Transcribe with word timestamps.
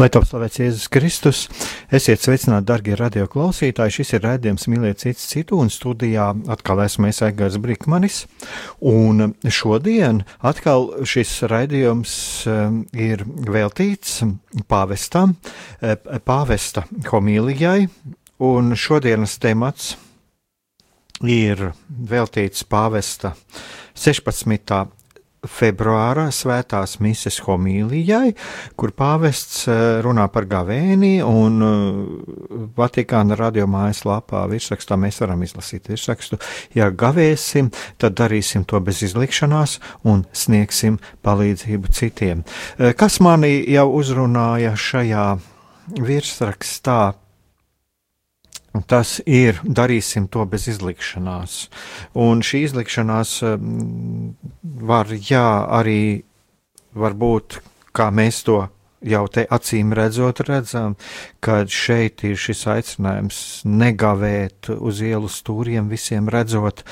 Lai 0.00 0.06
top 0.08 0.24
slavēts 0.24 0.56
Jēzus 0.56 0.86
Kristus, 0.88 1.38
esiet 1.92 2.22
sveicināti, 2.24 2.64
darbie 2.70 2.94
radioklausītāji. 2.96 3.92
Šis 3.98 4.14
ir 4.16 4.22
raidījums 4.24 4.62
Mīliet 4.72 5.02
citu 5.02 5.20
citu, 5.20 5.58
un 5.60 5.68
studijā 5.68 6.30
atkal 6.48 6.80
esmu 6.86 7.10
es 7.10 7.18
Aigars 7.26 7.58
Brikmanis. 7.60 8.22
Un 8.80 9.34
šodien 9.44 10.22
atkal 10.40 10.88
šis 11.04 11.34
raidījums 11.52 12.14
um, 12.48 12.78
ir 12.96 13.26
veltīts 13.28 14.22
pāvestam, 14.72 15.34
eh, 15.84 15.98
pāvesta 16.24 16.86
homīlijai, 17.10 17.90
un 18.40 18.72
šodienas 18.72 19.36
temats 19.42 19.98
ir 21.28 21.74
veltīts 21.90 22.64
pāvesta 22.64 23.34
16 23.92 24.96
februāra 25.48 26.28
svētās 26.34 26.98
mises 27.00 27.38
homīlijai, 27.44 28.34
kur 28.76 28.92
pāvests 28.96 29.64
eh, 29.70 30.00
runā 30.04 30.26
par 30.32 30.46
gavēni, 30.50 31.20
un 31.24 31.64
eh, 31.64 32.66
Vatikāna 32.76 33.38
radio 33.38 33.66
mājaslapā 33.70 34.44
virsrakstā 34.50 34.98
mēs 35.00 35.20
varam 35.22 35.44
izlasīt 35.46 35.88
virsrakstu. 35.92 36.40
Ja 36.76 36.90
gavēsim, 36.90 37.70
tad 38.00 38.18
darīsim 38.20 38.66
to 38.68 38.80
bez 38.84 39.02
izlikšanās 39.06 39.78
un 40.08 40.26
sniegsim 40.32 41.00
palīdzību 41.24 41.94
citiem. 41.96 42.44
Eh, 42.78 42.92
kas 42.92 43.20
mani 43.24 43.56
jau 43.70 43.88
uzrunāja 43.96 44.76
šajā 44.76 45.26
virsrakstā 46.00 47.00
Tas 48.86 49.16
ir, 49.26 49.58
darīsim 49.64 50.28
to 50.30 50.44
bez 50.46 50.68
izlikšanās. 50.70 51.54
Un 52.14 52.44
šī 52.46 52.64
izlikšanās 52.68 53.32
var, 54.92 55.10
jā, 55.10 55.48
arī 55.80 56.02
var 56.94 57.16
būt, 57.18 57.58
kā 57.94 58.10
mēs 58.14 58.44
to 58.46 58.60
jau 59.00 59.24
te 59.32 59.46
acīm 59.50 59.94
redzot, 59.96 60.42
redzam, 60.46 60.96
ka 61.42 61.62
šeit 61.66 62.24
ir 62.28 62.36
šis 62.38 62.66
aicinājums 62.68 63.38
negavēt 63.68 64.70
uz 64.76 65.00
ielu 65.04 65.30
stūriem 65.30 65.88
visiem 65.90 66.28
redzot, 66.30 66.84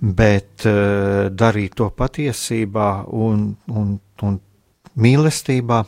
bet 0.00 0.66
uh, 0.66 1.28
darīt 1.30 1.78
to 1.78 1.88
patiesībā 1.96 2.90
un, 3.06 3.52
un, 3.70 3.94
un 4.26 4.40
mīlestībā, 4.98 5.84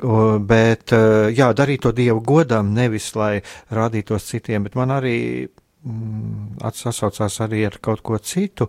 Bet, 0.00 0.92
eh, 0.96 1.28
jā, 1.36 1.50
darīt 1.52 1.84
to 1.84 1.92
Dievu 1.92 2.22
godam, 2.24 2.72
nevis 2.72 3.10
lai 3.16 3.42
rādītos 3.68 4.30
citiem, 4.30 4.64
bet 4.64 4.76
man 4.78 4.94
arī 4.96 5.44
mm, 5.44 6.60
atsaucās 6.64 7.40
arī 7.44 7.66
ar 7.68 7.76
kaut 7.84 8.00
ko 8.02 8.18
citu. 8.18 8.68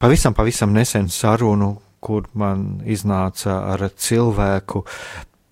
Pavisam, 0.00 0.34
pavisam 0.34 0.72
nesen 0.72 1.10
sarunu, 1.12 1.74
kur 2.00 2.28
man 2.34 2.82
iznāca 2.84 3.60
ar 3.74 3.88
cilvēku 3.88 4.84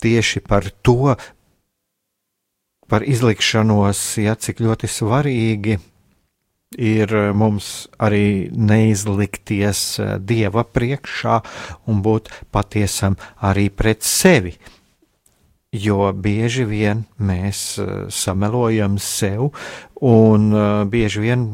tieši 0.02 0.40
par 0.40 0.68
to, 0.82 1.14
par 2.88 3.04
izlikšanos, 3.08 4.00
ja 4.20 4.34
cik 4.36 4.60
ļoti 4.60 4.88
svarīgi 4.88 5.78
ir 6.78 7.14
eh, 7.14 7.32
mums 7.32 7.88
arī 7.98 8.50
neizlikties 8.52 9.82
eh, 10.00 10.14
dieva 10.18 10.64
priekšā 10.64 11.40
un 11.90 12.02
būt 12.04 12.30
patiesam 12.52 13.16
arī 13.40 13.68
pret 13.70 14.02
sevi. 14.02 14.56
Jo 15.72 16.10
bieži 16.12 16.66
vien 16.68 17.04
mēs 17.18 17.78
eh, 17.80 17.92
samelojam 18.12 18.98
sev, 19.00 19.52
un 20.02 20.50
bieži 20.90 21.20
vien 21.22 21.44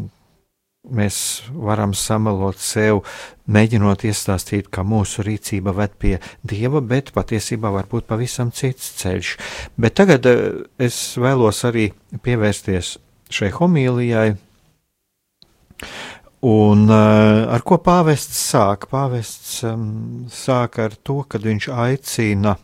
mēs 0.89 1.43
varam 1.53 1.93
samelot 1.93 2.56
sev, 2.62 3.03
mēģinot 3.45 4.06
iestāstīt, 4.09 4.71
ka 4.73 4.83
mūsu 4.87 5.21
rīcība 5.27 5.75
ved 5.77 5.99
pie 6.00 6.15
dieva, 6.43 6.81
bet 6.81 7.12
patiesībā 7.12 7.69
var 7.75 7.91
būt 7.91 8.09
pavisam 8.09 8.49
cits 8.55 8.95
ceļš. 9.03 9.35
Bet 9.77 9.99
tagad 10.00 10.25
es 10.81 11.19
vēlos 11.21 11.61
arī 11.69 11.91
pievērsties 12.25 12.97
šai 13.29 13.50
homīlijai, 13.53 14.39
Un 16.49 16.87
uh, 16.87 17.49
ar 17.50 17.65
ko 17.66 17.81
pāvests 17.83 18.39
sāk? 18.53 18.87
Pāvests 18.93 19.65
um, 19.66 20.28
sāk 20.31 20.78
ar 20.78 20.94
to, 21.03 21.25
ka 21.27 21.41
viņš 21.43 21.66
aicina, 21.75 22.55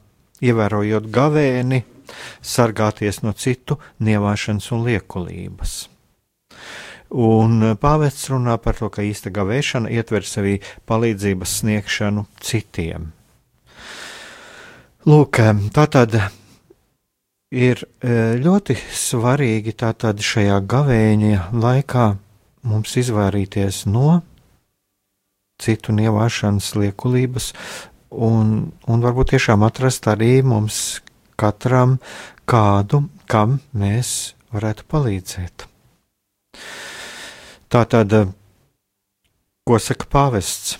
ievērojot 0.44 1.08
gavēni, 1.10 1.82
sargāties 2.38 3.24
no 3.24 3.32
citu 3.34 3.80
nievāšanas 3.98 4.70
un 4.76 4.86
liekulības. 4.86 5.74
Un 7.14 7.74
pāvests 7.82 8.30
runā 8.30 8.56
par 8.62 8.78
to, 8.78 8.88
ka 8.94 9.02
īsta 9.02 9.30
gavēšana 9.34 9.90
ietver 9.90 10.26
sevī 10.26 10.56
palīdzības 10.86 11.58
sniegšanu 11.60 12.26
citiem. 12.42 13.10
Lūk, 15.06 15.38
tā 15.74 15.84
tad 15.92 16.16
ir 17.54 17.82
ļoti 18.02 18.74
svarīgi 18.74 19.74
tātad 19.78 20.22
šajā 20.24 20.58
gavēņa 20.66 21.48
laikā 21.52 22.06
mums 22.64 22.96
izvairīties 23.00 23.84
no 23.90 24.22
citu 25.60 25.94
nievāšanas 25.94 26.72
liekulības, 26.76 27.52
un, 28.10 28.54
un 28.90 29.04
varbūt 29.04 29.34
tiešām 29.34 29.64
atrast 29.66 30.08
arī 30.10 30.38
mums 30.46 31.00
katram 31.40 31.98
kādu, 32.50 33.04
kam 33.30 33.58
mēs 33.72 34.34
varētu 34.54 34.86
palīdzēt. 34.90 35.66
Tā 37.74 37.82
tad, 37.90 38.14
ko 39.66 39.78
saka 39.82 40.10
pāvests? 40.10 40.78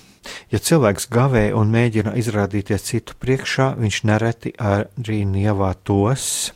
Ja 0.53 0.61
cilvēks 0.62 1.09
gavē 1.12 1.49
un 1.56 1.73
mēģina 1.75 2.15
izrādīties 2.17 2.87
citu 2.87 3.17
priekšā, 3.21 3.75
viņš 3.81 3.99
nereti 4.09 4.55
arī 4.56 5.25
nievā 5.28 5.73
tos, 5.84 6.53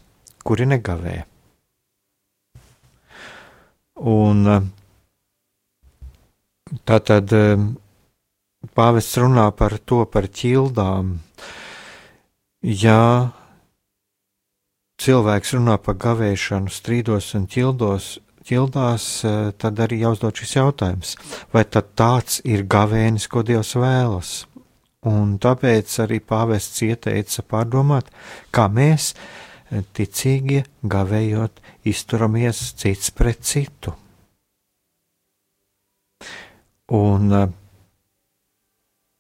kuri 0.47 0.69
negavē. 0.71 1.17
Un 3.99 4.71
Tātad 6.89 7.33
pāvests 8.77 9.19
runā 9.23 9.49
par 9.57 9.79
to, 9.79 10.03
par 10.11 10.29
ķildām. 10.29 11.19
Ja 12.63 13.33
cilvēks 14.99 15.55
runā 15.57 15.79
par 15.83 15.97
gavēšanu, 16.03 16.73
strīdos 16.73 17.31
un 17.39 17.47
ķildos, 17.51 18.19
ķildās, 18.49 19.07
eh, 19.25 19.53
tad 19.59 19.81
arī 19.85 20.01
jāuzdod 20.03 20.41
šis 20.41 20.57
jautājums, 20.57 21.17
vai 21.53 21.65
tad 21.65 21.95
tāds 21.95 22.41
ir 22.45 22.65
gavēnis, 22.65 23.29
ko 23.29 23.43
Dievs 23.43 23.75
vēlas? 23.79 24.47
Un 25.07 25.39
tāpēc 25.39 25.87
arī 26.03 26.19
pāvests 26.21 26.83
ieteica 26.83 27.45
pārdomāt, 27.47 28.11
kā 28.53 28.67
mēs, 28.69 29.15
eh, 29.71 29.83
ticīgie, 29.95 30.65
gavējot, 30.85 31.63
izturamies 31.85 32.75
cits 32.75 33.11
pret 33.11 33.43
citu. 33.43 33.95
Un 36.95 37.33
eh, 37.37 37.49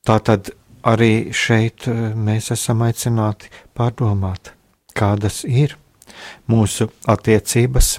tā 0.08 0.18
tad 0.24 0.52
arī 0.88 1.34
šeit 1.36 1.88
eh, 1.90 2.14
mēs 2.16 2.52
esam 2.54 2.86
aicināti 2.86 3.50
pārdomāt, 3.76 4.54
kādas 4.96 5.44
ir 5.44 5.76
mūsu 6.48 6.88
attiecības 7.06 7.98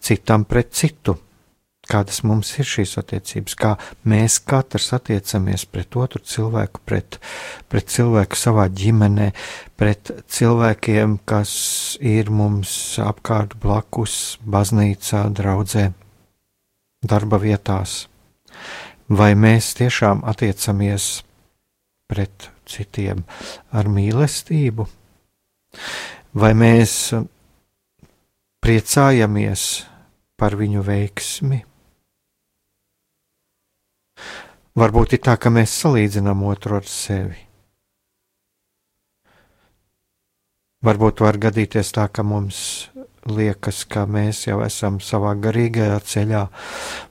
citam 0.00 0.46
pret 0.48 0.70
citu, 0.72 1.16
kādas 1.90 2.22
mums 2.22 2.52
ir 2.60 2.68
šīs 2.68 2.94
attiecības, 3.00 3.56
kā 3.58 3.72
mēs 4.08 4.38
katrs 4.46 4.92
attiecamies 4.96 5.66
pret 5.66 5.96
otru 5.98 6.22
cilvēku, 6.22 6.82
pret, 6.86 7.18
pret 7.68 7.90
cilvēku 7.90 8.38
savā 8.38 8.68
ģimenē, 8.70 9.30
pret 9.80 10.12
cilvēkiem, 10.30 11.18
kas 11.26 11.52
ir 11.98 12.30
mums 12.30 12.72
apkārt 13.02 13.58
blakus, 13.60 14.38
baznīcā, 14.46 15.26
draudzē, 15.34 15.90
darba 17.10 17.42
vietās. 17.42 18.04
Vai 19.10 19.32
mēs 19.34 19.72
tiešām 19.74 20.22
attiecamies 20.30 21.24
pret 22.06 22.46
citiem 22.70 23.24
ar 23.74 23.90
mīlestību? 23.90 24.86
Vai 26.38 26.52
mēs 26.54 26.94
priecājamies 28.62 29.64
par 30.38 30.54
viņu 30.60 30.84
veiksmi? 30.86 31.58
Varbūt 34.78 35.18
ir 35.18 35.24
tā, 35.26 35.34
ka 35.42 35.50
mēs 35.50 35.74
salīdzinām 35.82 36.46
otru 36.46 36.78
ar 36.78 36.86
sevi. 36.86 37.40
Varbūt 40.86 41.20
var 41.26 41.36
gadīties 41.36 41.90
tā, 41.92 42.06
ka 42.08 42.22
mums 42.22 42.88
liekas, 43.28 43.84
ka 43.84 44.06
mēs 44.08 44.46
jau 44.46 44.60
esam 44.64 45.00
savā 45.04 45.34
garīgajā 45.36 45.98
ceļā 46.12 46.42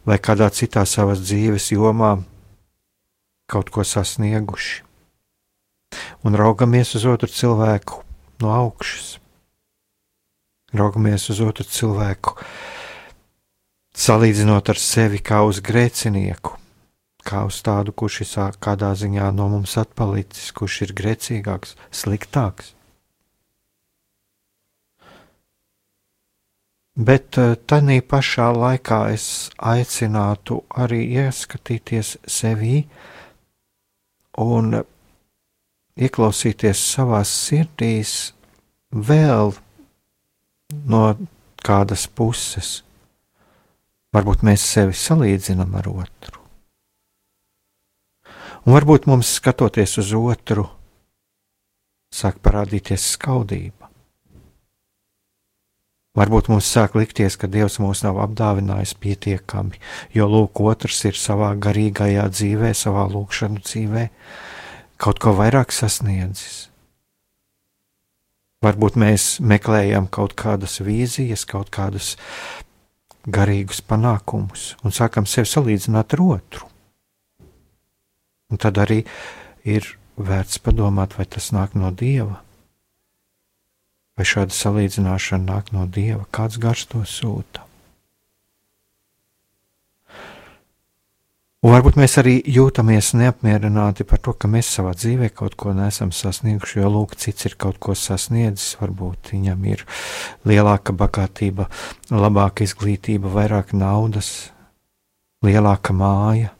vai 0.07 0.17
kādā 0.17 0.49
citā 0.53 0.85
savas 0.89 1.21
dzīves 1.25 1.71
jomā 1.75 2.17
kaut 3.49 3.69
ko 3.73 3.85
sasnieguši. 3.85 4.83
Un 6.25 6.37
raugamies 6.37 6.93
uz 6.99 7.05
otru 7.09 7.29
cilvēku 7.33 8.03
no 8.43 8.53
augšas. 8.53 9.17
Raugamies 10.73 11.25
uz 11.33 11.39
otru 11.41 11.65
cilvēku, 11.65 12.35
salīdzinot 13.97 14.69
ar 14.69 14.77
sevi 14.77 15.17
kā 15.17 15.41
uz 15.49 15.63
grēcinieku 15.65 16.59
kā 17.29 17.43
uz 17.45 17.59
tādu, 17.65 17.93
kurš 17.93 18.21
ir 18.23 18.57
kādā 18.63 18.93
ziņā 18.97 19.29
no 19.35 19.49
mums 19.51 19.75
atpalicis, 19.77 20.51
kurš 20.55 20.81
ir 20.87 20.95
grēcīgāks, 20.97 21.75
sliktāks. 21.93 22.73
Bet 26.99 27.37
eh, 27.39 27.55
tādā 27.55 28.01
pašā 28.03 28.49
laikā 28.51 28.99
es 29.13 29.25
aicinātu 29.55 30.59
arī 30.83 31.05
ieskatīties 31.21 32.17
sevī 32.27 32.81
un 34.43 34.81
ieklausīties 35.95 36.81
savās 36.91 37.31
sirdīs 37.47 38.33
vēl 38.91 39.53
no 40.91 41.03
kādas 41.63 42.03
puses. 42.07 42.81
Varbūt 44.11 44.43
mēs 44.43 44.65
sevi 44.65 44.95
salīdzinām 44.97 45.79
ar 45.79 45.87
otru. 45.91 46.43
Un 48.65 48.75
varbūt 48.75 49.07
mums 49.07 49.31
skatoties 49.39 49.95
uz 50.01 50.11
otru, 50.17 50.65
sāk 52.11 52.41
parādīties 52.43 53.05
skaudība. 53.15 53.78
Varbūt 56.17 56.47
mums 56.49 56.65
sāk 56.65 56.95
likties, 56.97 57.35
ka 57.37 57.47
Dievs 57.51 57.77
mūs 57.81 58.01
nav 58.01 58.17
apdāvinājis 58.23 58.95
pietiekami, 58.97 59.77
jo 60.15 60.25
lūk, 60.25 60.61
otrs 60.65 61.03
ir 61.05 61.19
savā 61.19 61.51
garīgajā 61.61 62.25
dzīvē, 62.33 62.71
savā 62.73 63.05
lūkšanu 63.11 63.61
dzīvē, 63.61 64.07
kaut 64.97 65.21
ko 65.21 65.35
vairāk 65.37 65.75
sasniedzis. 65.75 66.65
Varbūt 68.65 68.97
mēs 68.99 69.37
meklējam 69.39 70.09
kaut 70.11 70.33
kādas 70.35 70.81
vīzijas, 70.83 71.45
kaut 71.47 71.69
kādus 71.71 72.17
garīgus 73.29 73.79
panākumus 73.85 74.73
un 74.83 74.95
sākam 74.95 75.29
sevi 75.29 75.47
salīdzināt 75.47 76.17
ar 76.17 76.25
otru. 76.25 76.67
Un 78.49 78.57
tad 78.57 78.81
arī 78.81 79.03
ir 79.63 79.85
vērts 80.17 80.59
padomāt, 80.65 81.15
vai 81.15 81.29
tas 81.29 81.51
nāk 81.55 81.77
no 81.77 81.93
dieva. 81.93 82.41
Vai 84.19 84.27
šāda 84.27 84.51
salīdzināšana 84.51 85.47
nāk 85.47 85.71
no 85.71 85.85
dieva, 85.87 86.25
kāds 86.35 86.59
gars 86.59 86.83
to 86.91 87.05
sūta. 87.07 87.63
Un 91.59 91.73
varbūt 91.73 91.97
mēs 91.99 92.13
arī 92.21 92.37
jūtamies 92.47 93.13
neapmierināti 93.19 94.05
par 94.07 94.21
to, 94.23 94.31
ka 94.31 94.47
mēs 94.51 94.67
savā 94.75 94.93
dzīvē 94.95 95.31
kaut 95.35 95.57
ko 95.59 95.73
nesam 95.75 96.11
sasnieguši, 96.15 96.79
jo 96.79 96.91
lūk, 96.91 97.17
cits 97.19 97.49
ir 97.49 97.57
kaut 97.59 97.81
ko 97.83 97.95
sasniedzis. 97.99 98.77
Varbūt 98.79 99.33
viņam 99.33 99.65
ir 99.71 99.83
lielāka 100.47 100.95
bagātība, 100.95 101.67
labāka 102.11 102.63
izglītība, 102.63 103.31
vairāk 103.33 103.75
naudas, 103.75 104.51
lielāka 105.43 105.95
māja 105.95 106.53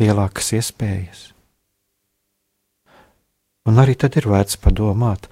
lielākas 0.00 0.54
iespējas. 0.56 1.28
Un 3.68 3.78
arī 3.82 3.94
tad 4.00 4.16
ir 4.16 4.26
vērts 4.30 4.58
padomāt, 4.60 5.28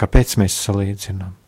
kāpēc 0.00 0.36
mēs 0.40 0.56
salīdzinām. 0.66 1.41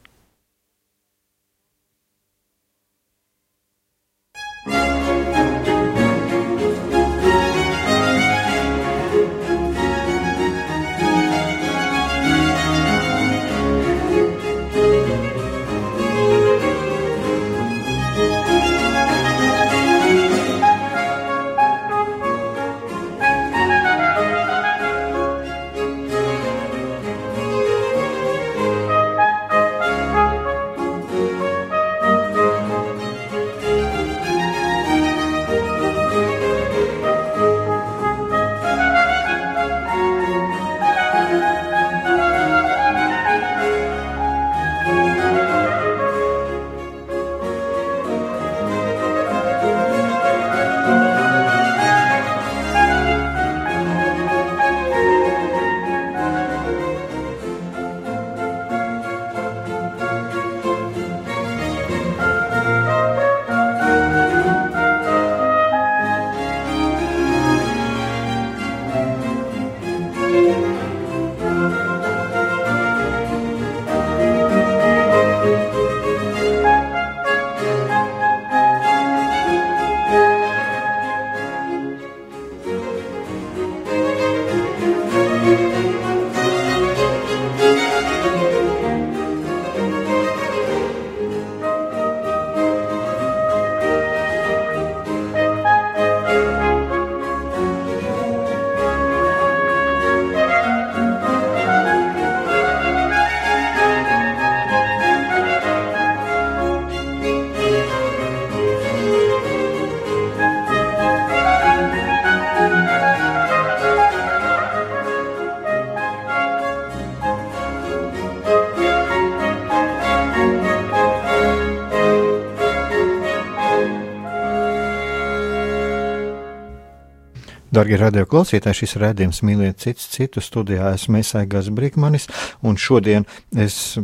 Darbie 127.74 127.96
radio 127.98 128.22
klausītāji, 128.30 128.84
šis 128.84 128.92
redzējums 129.02 129.40
mīliet 129.42 129.80
cits 129.82 130.04
citu 130.12 130.38
studijā. 130.44 130.92
Esmu 130.94 131.16
Mēsaigas 131.16 131.72
Brīkmanis, 131.74 132.28
un 132.62 132.76
šodien 132.78 133.24
es 133.58 133.96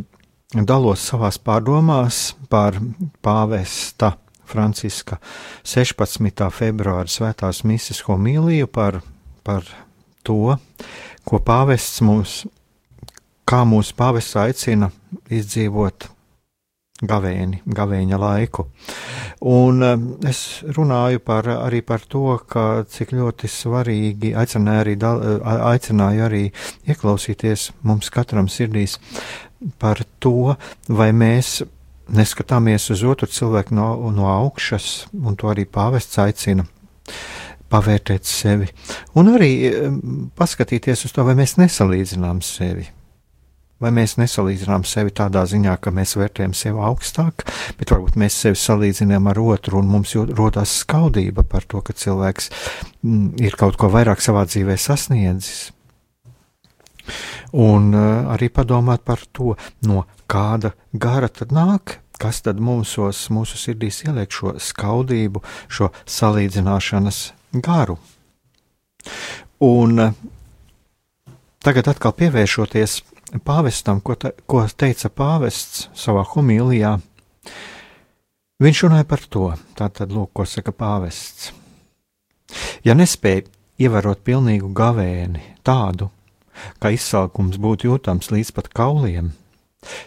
dalos 0.51 1.05
savās 1.07 1.37
pārdomās 1.39 2.33
par 2.51 2.75
pāvesta 3.23 4.17
Franciska 4.51 5.21
16. 5.63 6.43
februāra 6.51 7.07
svētās 7.07 7.61
misijas 7.63 8.01
homīliju 8.09 8.67
par, 8.67 8.99
par 9.47 9.63
to, 10.27 10.57
ko 11.23 11.39
pāvests 11.39 12.03
mums, 12.03 12.41
kā 13.47 13.61
mūsu 13.63 13.95
pāvests 13.95 14.35
aicina 14.41 14.91
izdzīvot 15.31 16.09
gavēni, 17.01 17.61
gavēņa 17.65 18.19
laiku. 18.21 18.67
Un 19.49 19.81
um, 19.85 20.05
es 20.27 20.61
runāju 20.77 21.21
par, 21.25 21.49
arī 21.49 21.81
par 21.85 22.05
to, 22.05 22.37
ka 22.47 22.83
cik 22.89 23.15
ļoti 23.17 23.49
svarīgi 23.49 24.33
aicināju 24.37 24.83
arī, 24.83 24.95
aicināju 25.71 26.25
arī 26.27 26.43
ieklausīties 26.89 27.71
mums 27.87 28.11
katram 28.13 28.49
sirdīs 28.51 28.99
par 29.81 30.03
to, 30.21 30.55
vai 30.89 31.11
mēs 31.13 31.61
neskatāmies 32.11 32.89
uz 32.93 33.03
otru 33.07 33.29
cilvēku 33.29 33.75
no, 33.77 33.93
no 34.13 34.29
augšas, 34.29 35.07
un 35.13 35.37
to 35.39 35.51
arī 35.51 35.65
pāvests 35.65 36.19
aicina 36.21 36.65
pavērtēt 37.71 38.27
sevi, 38.27 38.67
un 39.15 39.31
arī 39.31 39.51
paskatīties 40.35 41.05
uz 41.07 41.13
to, 41.15 41.23
vai 41.23 41.37
mēs 41.39 41.55
nesalīdzinām 41.61 42.41
sevi. 42.43 42.89
Vai 43.81 43.89
mēs 43.95 44.15
nesalīdzinām 44.21 44.85
sevi 44.85 45.13
tādā 45.17 45.41
ziņā, 45.49 45.73
ka 45.81 45.93
mēs 45.95 46.13
vērtējam 46.19 46.53
sevi 46.57 46.83
augstāk, 46.85 47.47
bet 47.79 47.93
varbūt 47.93 48.17
mēs 48.21 48.37
sevi 48.43 48.59
salīdzinām 48.61 49.29
ar 49.31 49.41
otru, 49.41 49.79
un 49.81 49.89
mums 49.89 50.13
rodas 50.29 50.75
skaudība 50.83 51.41
par 51.49 51.65
to, 51.65 51.81
ka 51.81 51.95
cilvēks 51.97 52.51
m, 53.01 53.31
ir 53.41 53.57
kaut 53.57 53.79
ko 53.81 53.89
vairāk 53.89 54.21
savā 54.21 54.45
dzīvē 54.45 54.77
sasniedzis. 54.77 55.71
Un 57.57 57.89
uh, 57.97 58.29
arī 58.31 58.51
padomāt 58.53 59.01
par 59.03 59.25
to, 59.33 59.55
no 59.89 60.05
kāda 60.29 60.75
gara 60.93 61.27
tad 61.33 61.51
nāk, 61.51 61.97
kas 62.21 62.43
tad 62.45 62.61
mūsos, 62.61 63.25
mūsu 63.33 63.57
sirdīs 63.57 64.03
ieliek 64.05 64.31
šo 64.31 64.55
skaudību, 64.61 65.41
šo 65.73 65.89
salīdzināšanas 66.05 67.23
garu. 67.65 67.97
Un 69.65 69.97
tagad 71.65 71.89
atkal 71.91 72.13
pievēršoties 72.17 73.01
pāvestam, 73.39 74.01
ko, 74.01 74.15
te, 74.15 74.33
ko 74.45 74.65
teica 74.67 75.09
pāvests 75.09 75.87
savā 75.97 76.23
homīlijā, 76.33 76.97
viņš 78.61 78.83
runāja 78.85 79.07
par 79.07 79.25
to, 79.31 79.47
tātad 79.77 80.11
lūk, 80.11 80.33
ko 80.33 80.45
saka 80.45 80.73
pāvests. 80.75 81.51
Ja 82.83 82.97
nespēj 82.97 83.45
ievērot 83.81 84.25
pilnīgu 84.27 84.73
gavēni, 84.75 85.43
tādu, 85.63 86.11
ka 86.83 86.91
izsalkums 86.91 87.57
būtu 87.61 87.87
jūtams 87.87 88.33
līdz 88.33 88.51
pat 88.57 88.67
kauliem, 88.75 89.31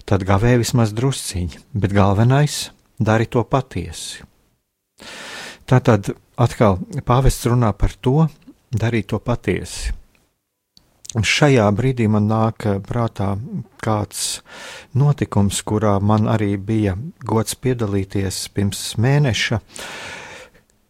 Tad 0.07 0.23
gavē 0.27 0.55
vismaz 0.61 0.93
drusciņi, 0.95 1.59
bet 1.75 1.95
galvenais- 1.95 2.71
dari 3.09 3.27
to 3.27 3.43
patiesi. 3.45 4.23
Tā 5.67 5.81
tad 5.83 6.15
atkal 6.39 6.79
pāvests 7.03 7.49
runā 7.51 7.73
par 7.77 7.91
to, 8.01 8.29
darīt 8.71 9.09
to 9.09 9.19
patiesi. 9.19 9.93
Šajā 11.15 11.69
brīdī 11.71 12.09
man 12.11 12.25
nāk 12.27 12.65
prātā 12.89 13.37
kāds 13.79 14.41
notikums, 14.99 15.61
kurā 15.63 16.01
man 16.03 16.27
arī 16.27 16.57
bija 16.59 16.97
gods 17.23 17.55
piedalīties 17.55 18.49
pirms 18.51 18.81
mēneša, 18.99 19.61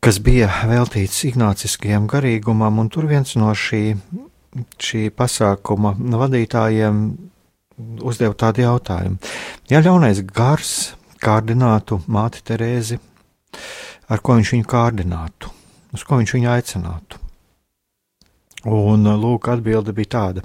kas 0.01 0.21
bija 0.25 0.49
veltīts 0.71 1.27
ignāciskajam 1.29 2.07
garīgumam, 2.09 2.81
un 2.81 2.89
tur 2.89 3.05
viens 3.11 3.37
no 3.37 3.51
šī, 3.53 3.83
šī 4.81 5.11
pasākuma 5.13 5.93
vadītājiem 5.93 7.03
uzdevu 8.01 8.39
tādu 8.41 8.65
jautājumu. 8.65 9.21
Ja 9.69 9.83
ļaunais 9.85 10.23
gars 10.25 10.95
kārdinātu 11.21 12.01
māti 12.09 12.41
Terēzi, 12.49 12.97
ar 14.09 14.25
ko 14.25 14.39
viņš 14.39 14.55
viņu 14.57 14.71
kārdinātu, 14.73 15.53
uz 15.93 16.07
ko 16.09 16.21
viņš 16.23 16.35
viņu 16.39 16.51
aicinātu? 16.55 17.24
Un 18.65 19.05
lūk, 19.21 19.51
atbilde 19.53 19.93
bija 19.93 20.11
tāda, 20.15 20.43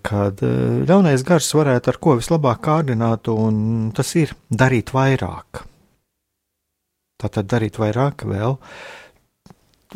ka 0.00 0.28
e, 0.32 0.52
ļaunais 0.88 1.24
gars 1.26 1.50
varētu 1.52 1.92
ar 1.92 1.98
ko 2.00 2.14
vislabāk 2.16 2.62
kārdināt, 2.64 3.28
un 3.28 3.90
tas 3.96 4.14
ir 4.16 4.32
darīt 4.48 4.94
vairāk. 4.96 5.60
Tātad 7.20 7.48
darīt 7.52 7.76
vairāk, 7.80 8.24
vēl 8.28 8.56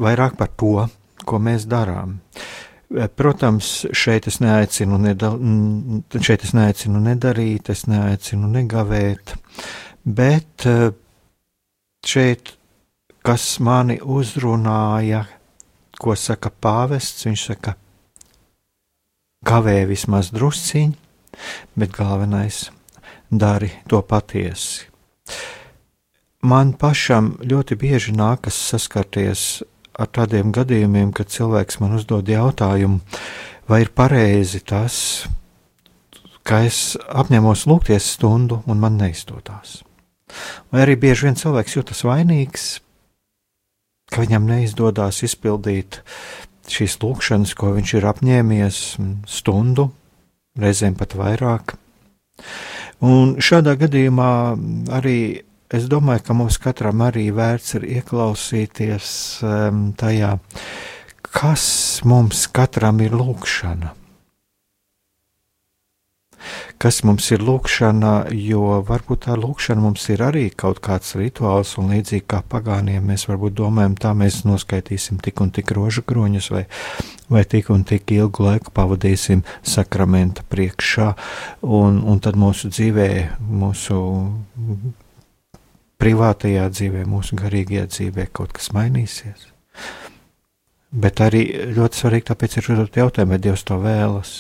vairāk 0.00 0.36
par 0.36 0.52
to, 0.60 0.88
ko 1.24 1.40
mēs 1.40 1.64
darām. 1.68 2.18
Protams, 2.90 3.86
šeit 3.94 4.26
es 4.26 4.40
neaicinu, 4.42 4.98
nedal, 4.98 5.36
šeit 6.18 6.42
es 6.42 6.54
neaicinu 6.56 6.98
nedarīt, 7.04 7.70
es 7.70 7.84
neaicinu 7.86 8.48
negavēt, 8.50 9.36
bet 10.02 10.66
eh, 10.66 10.88
šeit, 12.02 12.56
kas 13.22 13.44
mani 13.62 14.00
uzrunāja, 14.02 15.22
ko 16.00 16.16
saka 16.16 16.50
pāvests, 16.50 17.26
viņš 17.28 17.46
saka, 17.52 17.76
gavē 19.46 19.84
vismaz 19.88 20.30
drusciņi, 20.34 20.94
bet 21.78 21.92
galvenais 21.96 22.68
dari 23.30 23.70
to 23.88 24.00
patiesi. 24.02 24.88
Man 26.40 26.72
pašam 26.80 27.34
ļoti 27.44 27.76
bieži 27.76 28.14
nākas 28.16 28.56
saskarties 28.70 29.62
ar 30.00 30.08
tādiem 30.08 30.54
gadījumiem, 30.56 31.12
kad 31.12 31.28
cilvēks 31.28 31.80
man 31.82 31.98
uzdod 31.98 32.28
jautājumu, 32.32 33.02
vai 33.68 33.82
ir 33.84 33.92
pareizi 33.92 34.62
tas, 34.64 34.96
ka 36.42 36.62
es 36.64 36.96
apņemos 37.04 37.66
lūgties 37.68 38.14
stundu 38.16 38.62
un 38.66 38.80
man 38.80 38.96
neizdodas. 38.96 39.82
Vai 40.72 40.86
arī 40.86 40.96
bieži 40.96 41.28
vien 41.28 41.36
cilvēks 41.36 41.76
jūtas 41.76 42.00
vainīgs, 42.06 42.70
ka 44.10 44.24
viņam 44.24 44.48
neizdodas 44.50 45.22
izpildīt 45.26 46.00
šīs 46.70 46.98
lūkšanas, 47.02 47.54
ko 47.58 47.74
viņš 47.76 47.94
ir 47.98 48.08
apņēmies 48.10 48.80
stundu, 49.30 49.90
reizēm 50.60 50.96
pat 50.98 51.16
vairāk. 51.18 51.76
Un 53.06 53.36
šādā 53.42 53.76
gadījumā 53.80 54.32
arī 54.98 55.18
es 55.72 55.86
domāju, 55.90 56.24
ka 56.26 56.36
mums 56.36 56.58
katram 56.62 57.02
arī 57.06 57.28
vērts 57.34 57.78
ir 57.78 57.86
ieklausīties 58.00 59.12
um, 59.46 59.86
tajā, 59.98 60.34
kas 61.30 61.64
mums 62.04 62.46
katram 62.52 63.00
ir 63.04 63.16
lūkšana. 63.16 63.94
Kas 66.80 67.02
mums 67.04 67.26
ir 67.34 67.42
lūkšana, 67.44 68.30
jo 68.32 68.78
varbūt 68.88 69.26
tā 69.26 69.34
lūkšana 69.36 69.82
mums 69.84 70.06
ir 70.08 70.22
arī 70.24 70.46
kaut 70.48 70.78
kāds 70.80 71.12
rituāls, 71.18 71.74
un 71.76 71.90
līdzīgi 71.92 72.24
kā 72.32 72.38
pagāniem, 72.40 73.04
mēs 73.04 73.26
varbūt 73.28 73.52
domājam, 73.58 73.98
tā 74.00 74.14
mēs 74.16 74.38
noskaitīsim 74.48 75.18
tik 75.20 75.42
un 75.44 75.50
tik 75.52 75.74
rožu 75.76 76.00
kroņus, 76.08 76.46
vai, 76.54 76.62
vai 77.28 77.42
tik 77.44 77.68
un 77.74 77.84
tik 77.84 78.08
ilgu 78.16 78.46
laiku 78.46 78.72
pavadīsim 78.72 79.42
sakramenta 79.60 80.46
priekšā, 80.48 81.10
un, 81.68 81.98
un 82.00 82.22
tad 82.24 82.38
mūsu 82.40 82.70
dzīvē, 82.72 83.10
mūsu 83.44 83.98
privātajā 86.00 86.64
dzīvē, 86.72 87.02
mūsu 87.12 87.36
garīgajā 87.42 87.90
dzīvē 87.92 88.26
kaut 88.32 88.54
kas 88.56 88.70
mainīsies. 88.72 89.50
Bet 90.96 91.20
arī 91.20 91.44
ļoti 91.76 92.00
svarīgi 92.00 92.30
tāpēc 92.32 92.56
ir 92.56 92.72
uzdot 92.72 92.98
jautājumu, 93.02 93.36
vai 93.36 93.40
Dievs 93.44 93.66
to 93.68 93.76
vēlas. 93.84 94.32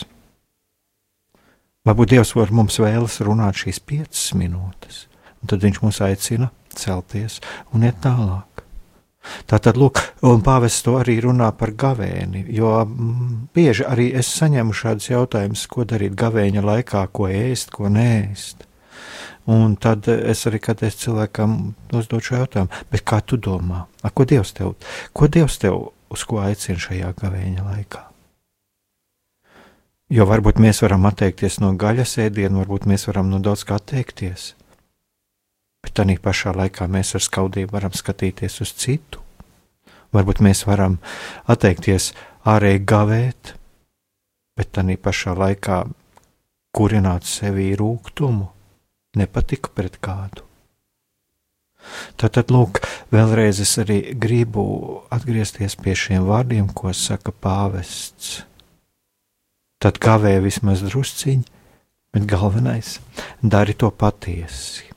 Varbūt 1.88 2.10
Dievs 2.12 2.34
var 2.36 2.50
mums 2.52 2.74
vēlas 2.76 3.14
runāt 3.24 3.56
šīs 3.56 3.78
piecas 3.88 4.34
minūtes, 4.36 5.06
un 5.40 5.48
tad 5.48 5.62
Viņš 5.64 5.78
mūs 5.80 6.00
aicina 6.04 6.50
celties 6.76 7.38
un 7.72 7.86
iet 7.88 8.02
tālāk. 8.04 8.60
Tātad, 9.48 9.78
lūk, 9.80 10.02
un 10.28 10.42
pāvests 10.44 10.84
to 10.84 10.98
arī 11.00 11.14
runā 11.24 11.48
par 11.56 11.72
gavēni, 11.80 12.42
jo 12.52 12.74
mm, 12.82 13.30
bieži 13.56 13.86
arī 13.88 14.10
es 14.20 14.28
saņemu 14.28 14.76
šādus 14.76 15.08
jautājumus, 15.08 15.64
ko 15.72 15.86
darīt 15.88 16.18
gavēņa 16.20 16.66
laikā, 16.68 17.06
ko 17.16 17.30
ēst, 17.32 17.72
ko 17.72 17.88
nēst. 17.92 18.68
Un 19.48 19.78
tad 19.80 20.04
es 20.12 20.44
arī 20.52 20.60
kādreiz 20.60 21.00
cilvēkam 21.00 21.56
uzdodu 21.96 22.28
šo 22.28 22.42
jautājumu, 22.42 22.84
kā 23.00 23.22
tu 23.24 23.40
domā, 23.40 23.86
A, 24.04 24.12
ko 24.12 24.28
Dievs 24.28 24.52
tev, 24.52 24.76
ko 25.16 25.32
Dievs 25.32 25.56
tev 25.64 25.80
uz 26.12 26.28
ko 26.28 26.44
aicina 26.44 26.80
šajā 26.80 27.16
gavēņa 27.24 27.68
laikā? 27.72 28.09
Jo 30.10 30.24
varbūt 30.26 30.58
mēs 30.58 30.82
varam 30.82 31.04
atteikties 31.06 31.60
no 31.62 31.70
gaļas 31.78 32.16
ēdiena, 32.24 32.58
varbūt 32.58 32.88
mēs 32.90 33.06
varam 33.06 33.28
no 33.30 33.38
daudz 33.38 33.62
kā 33.66 33.76
atteikties. 33.78 34.54
Bet 35.80 35.94
tā 35.94 36.04
pašā 36.04 36.50
laikā 36.58 36.88
mēs 36.90 37.14
ar 37.14 37.22
skaudību 37.22 37.72
varam 37.76 37.94
skatīties 37.94 38.60
uz 38.60 38.72
citu. 38.74 39.22
Varbūt 40.10 40.42
mēs 40.42 40.64
varam 40.66 40.98
atteikties 41.46 42.10
ārēji 42.42 42.82
gavēt, 42.82 43.54
bet 44.58 44.74
tā 44.74 44.82
pašā 44.82 45.36
laikā 45.38 45.84
kurināt 46.74 47.24
sevī 47.24 47.70
rūkumu 47.78 48.50
nepatiku 49.16 49.70
pret 49.74 50.02
kādu. 50.02 50.42
Tātad, 52.20 52.50
lūk, 52.50 52.82
vēlreiz 53.14 53.62
es 53.62 53.78
arī 53.78 54.12
gribu 54.18 55.06
atgriezties 55.08 55.78
pie 55.80 55.94
šiem 55.94 56.26
vārdiem, 56.28 56.66
ko 56.74 56.92
saka 56.92 57.32
pāvests. 57.32 58.49
Tad 59.80 59.96
kavē 59.96 60.34
vismaz 60.44 60.82
drusciņi, 60.84 61.46
bet 62.12 62.26
galvenais 62.28 62.98
dari 63.40 63.72
to 63.72 63.88
patiesi. 63.88 64.89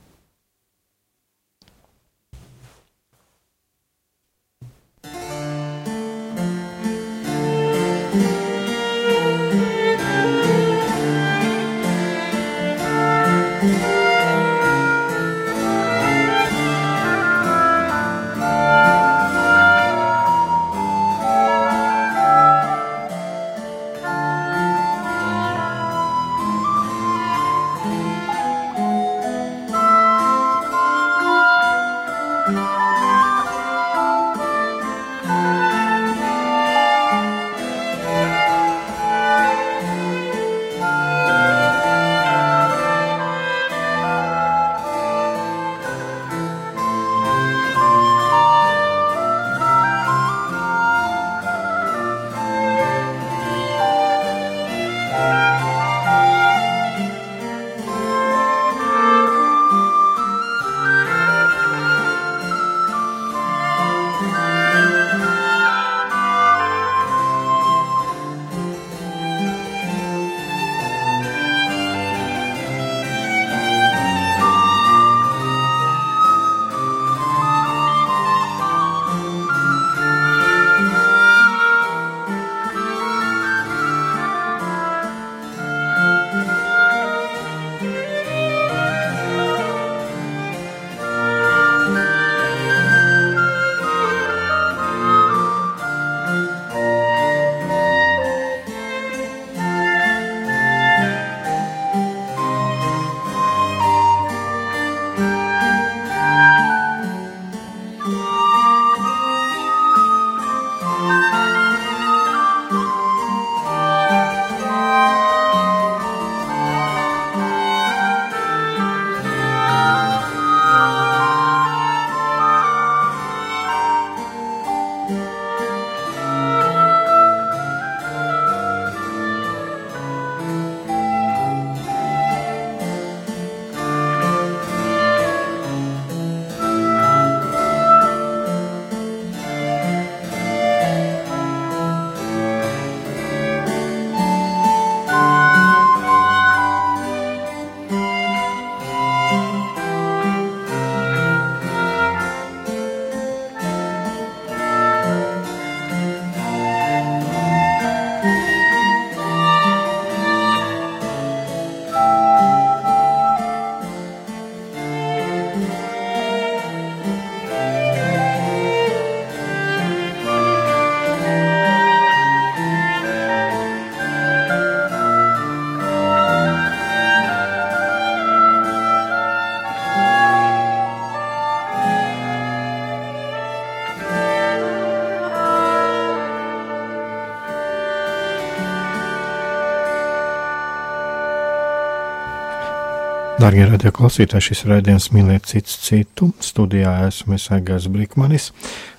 Darbie 193.44 193.66
radioklausītāji, 193.68 194.40
šis 194.40 194.62
raidījums 194.70 195.10
mīlēt 195.12 195.50
cits 195.50 195.74
citu. 195.84 196.30
Studijā 196.40 196.94
esmu 197.10 197.36
Aigars 197.52 197.90
Brīkmanis, 197.92 198.46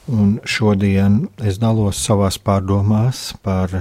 un 0.06 0.36
šodien 0.46 1.16
es 1.42 1.58
dalos 1.58 1.98
savās 1.98 2.38
pārdomās 2.38 3.32
par, 3.42 3.74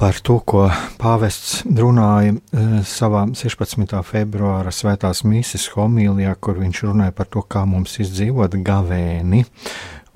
par 0.00 0.22
to, 0.24 0.38
ko 0.48 0.62
pāvests 0.96 1.58
runāja 1.68 2.32
eh, 2.32 2.72
savā 2.88 3.26
16. 3.36 3.92
februāra 4.08 4.72
svētās 4.72 5.20
mīsas 5.28 5.68
homīlijā, 5.76 6.32
kur 6.40 6.62
viņš 6.64 6.80
runāja 6.86 7.12
par 7.12 7.28
to, 7.28 7.44
kā 7.44 7.66
mums 7.68 8.00
izdzīvot 8.00 8.56
gavēni, 8.64 9.44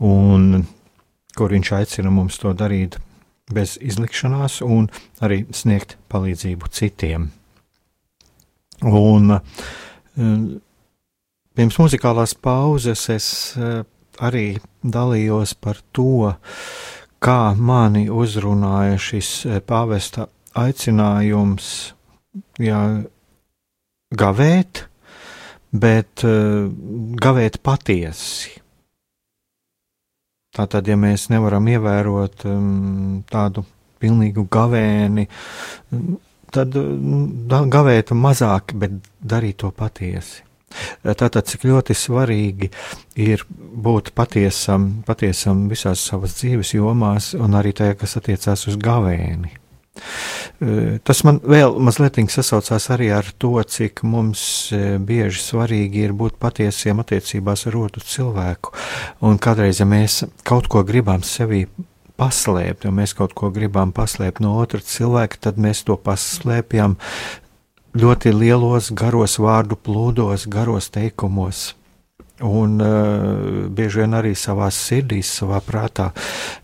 un 0.09 0.63
kur 1.37 1.53
viņš 1.53 1.75
aicina 1.83 2.15
mums 2.17 2.41
to 2.41 2.57
darīt 2.57 2.97
bez 3.53 3.77
izlikšanās 3.77 4.63
un 4.65 4.89
arī 5.21 5.43
sniegt 5.53 5.99
palīdzību 6.09 6.73
citiem. 6.73 7.35
Un 8.87 9.33
eh, 9.35 10.43
pirms 11.59 11.79
muzikālās 11.81 12.35
pauzes 12.39 13.09
es 13.11 13.29
eh, 13.59 13.83
arī 14.23 14.47
dalījos 14.83 15.57
par 15.59 15.81
to, 15.93 16.35
kā 17.19 17.55
mani 17.59 18.07
uzrunāja 18.11 18.99
šis 19.03 19.33
eh, 19.47 19.59
pāvesta 19.67 20.29
aicinājums 20.59 21.73
jā, 22.63 22.83
gavēt, 24.15 24.85
bet 25.69 26.25
gavēt 26.25 27.59
patiesi. 27.63 28.55
Tātad, 30.57 30.89
ja 30.89 30.97
mēs 30.99 31.29
nevaram 31.31 31.69
ievērot 31.71 32.47
um, 32.49 33.19
tādu 33.31 33.63
pilnīgu 34.03 34.47
gavēni, 34.51 35.27
tad 36.55 36.77
nu, 36.77 37.25
gavēt 37.49 38.13
mazāk, 38.17 38.75
bet 38.79 38.99
darīt 39.21 39.61
to 39.63 39.73
patiesi. 39.75 40.45
Tātad, 41.03 41.47
cik 41.49 41.65
ļoti 41.65 41.97
svarīgi 41.97 42.69
ir 43.25 43.45
būt 43.49 44.13
patiesam, 44.17 44.91
patiesam 45.07 45.65
visās 45.71 46.03
savas 46.11 46.37
dzīves 46.37 46.75
jomās, 46.77 47.33
un 47.39 47.57
arī 47.57 47.73
tajā, 47.77 47.97
kas 47.97 48.19
attiecās 48.21 48.67
uz 48.69 48.77
gavēni. 48.81 49.55
Tas 51.07 51.23
man 51.27 51.41
vēl 51.43 51.79
mazliet 51.83 52.21
sasaucās 52.31 52.89
arī 52.95 53.09
ar 53.15 53.27
to, 53.39 53.57
cik 53.63 54.05
mums 54.07 54.43
bieži 55.09 55.43
svarīgi 55.43 56.05
ir 56.07 56.15
būt 56.19 56.39
patiesiem 56.39 57.01
attiecībās 57.03 57.67
ar 57.67 57.79
otru 57.81 58.05
cilvēku. 58.05 58.75
Un 59.27 59.39
kādreiz, 59.43 59.81
ja 59.81 59.89
mēs 59.89 60.25
kaut 60.47 60.69
ko 60.71 60.85
gribam 60.87 61.25
sevī 61.27 61.65
paslēpt, 62.19 62.87
ja 62.89 62.93
mēs 62.95 63.15
kaut 63.17 63.35
ko 63.39 63.53
gribam 63.55 63.93
paslēpt 63.95 64.43
no 64.45 64.57
otra 64.59 64.83
cilvēka, 64.85 65.43
tad 65.49 65.61
mēs 65.63 65.85
to 65.87 65.97
paslēpjam 65.97 66.99
ļoti 67.99 68.35
lielos, 68.35 68.91
garos 68.93 69.39
vārdu 69.41 69.79
plūdos, 69.79 70.49
garos 70.51 70.91
teikumos. 70.95 71.73
Un 72.45 72.77
uh, 72.79 73.67
bieži 73.75 74.05
vien 74.05 74.13
arī 74.15 74.31
savā 74.39 74.69
sirdī, 74.71 75.25
savā 75.27 75.59
prātā, 75.65 76.13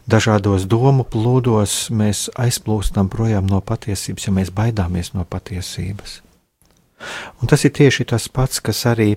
dažādos 0.07 0.69
domu 0.71 1.03
plūdos 1.03 1.88
mēs 1.90 2.29
aizplūstam 2.38 3.11
projām 3.11 3.49
no 3.51 3.59
patiesības, 3.59 4.29
jo 4.29 4.35
mēs 4.37 4.53
baidāmies 4.55 5.11
no 5.17 5.27
patiesības. 5.27 6.21
Un 7.43 7.51
tas 7.51 7.67
ir 7.67 7.75
tieši 7.75 8.07
tas 8.14 8.29
pats, 8.31 8.62
kas 8.62 8.85
arī, 8.87 9.17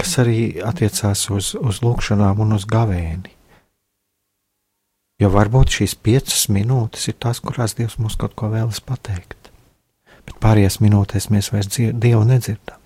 kas 0.00 0.16
arī 0.22 0.62
attiecās 0.64 1.28
uz, 1.28 1.52
uz 1.60 1.82
lūkšanām 1.84 2.40
un 2.40 2.56
uz 2.56 2.64
gavēni. 2.64 3.39
Jo 5.20 5.28
varbūt 5.34 5.76
šīs 5.76 5.94
piecas 6.00 6.46
minūtes 6.52 7.10
ir 7.10 7.18
tās, 7.20 7.42
kurās 7.44 7.76
Dievs 7.76 7.98
mums 8.00 8.16
kaut 8.20 8.36
ko 8.38 8.48
vēlas 8.52 8.80
pateikt. 8.80 9.50
Bet 10.24 10.38
pārējās 10.40 10.80
minūtēs 10.80 11.28
mēs 11.34 11.50
vairs 11.52 11.76
Dievu 11.76 12.22
nedzirdam. 12.28 12.78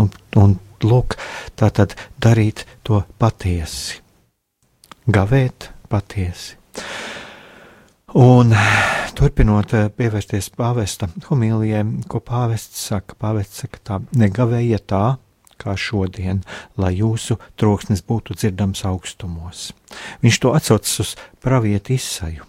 Un, 0.00 0.10
un 0.36 0.56
lūk, 0.84 1.16
tā 1.56 1.70
tad 1.74 1.94
darīt 2.20 2.64
to 2.84 3.02
patiesi, 3.20 4.00
gavēt 5.08 5.70
patiesi. 5.92 6.56
Un 8.18 8.52
turpinot 9.16 9.72
eh, 9.76 9.88
pievērsties 9.96 10.50
pāvesta 10.56 11.08
homīlijai, 11.28 11.84
ko 12.12 12.20
pāvests 12.24 12.88
saka, 12.90 13.16
pāvests 13.20 13.64
saka 13.64 13.80
tā, 13.88 14.00
negavējiet 14.20 14.84
tā, 14.92 15.04
kā 15.62 15.76
šodien, 15.78 16.42
lai 16.76 16.94
jūsu 16.98 17.38
troksnis 17.56 18.04
būtu 18.06 18.36
dzirdams 18.38 18.84
augstumos. 18.88 19.70
Viņš 20.24 20.40
to 20.42 20.54
atsaucas 20.56 20.98
uz 21.04 21.14
pravietu 21.42 21.96
izsaju. 21.96 22.48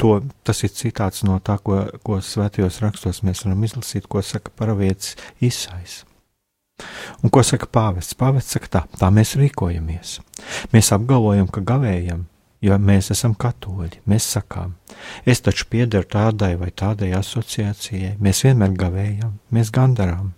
To, 0.00 0.14
tas 0.48 0.62
ir 0.64 0.72
citāts 0.72 1.26
no 1.28 1.36
tā, 1.44 1.58
ko, 1.60 1.82
ko 2.06 2.16
svētajos 2.24 2.80
rakstos 2.80 3.20
mēs 3.26 3.44
varam 3.44 3.66
izlasīt, 3.66 4.08
ko 4.08 4.22
saka 4.24 4.52
pravietis 4.56 5.12
izsais. 5.44 6.02
Un 7.22 7.30
ko 7.30 7.42
saka 7.44 7.68
pāvests? 7.70 8.16
Pāvests 8.18 8.56
saka 8.56 8.70
tā, 8.72 8.82
tā 8.98 9.10
mēs 9.12 9.34
rīkojamies. 9.38 10.16
Mēs 10.72 10.88
apgalvojam, 10.96 11.50
ka 11.52 11.62
gavējam, 11.68 12.24
jo 12.64 12.78
mēs 12.80 13.12
esam 13.14 13.36
katoļi. 13.36 14.00
Mēs 14.10 14.26
sakām, 14.36 14.72
es 15.28 15.44
taču 15.44 15.68
piederu 15.70 16.08
tādai 16.16 16.54
vai 16.60 16.70
tādai 16.72 17.12
asociācijai. 17.18 18.16
Mēs 18.24 18.40
vienmēr 18.46 18.74
gavējam, 18.80 19.36
mēs 19.54 19.72
gandarām. 19.74 20.32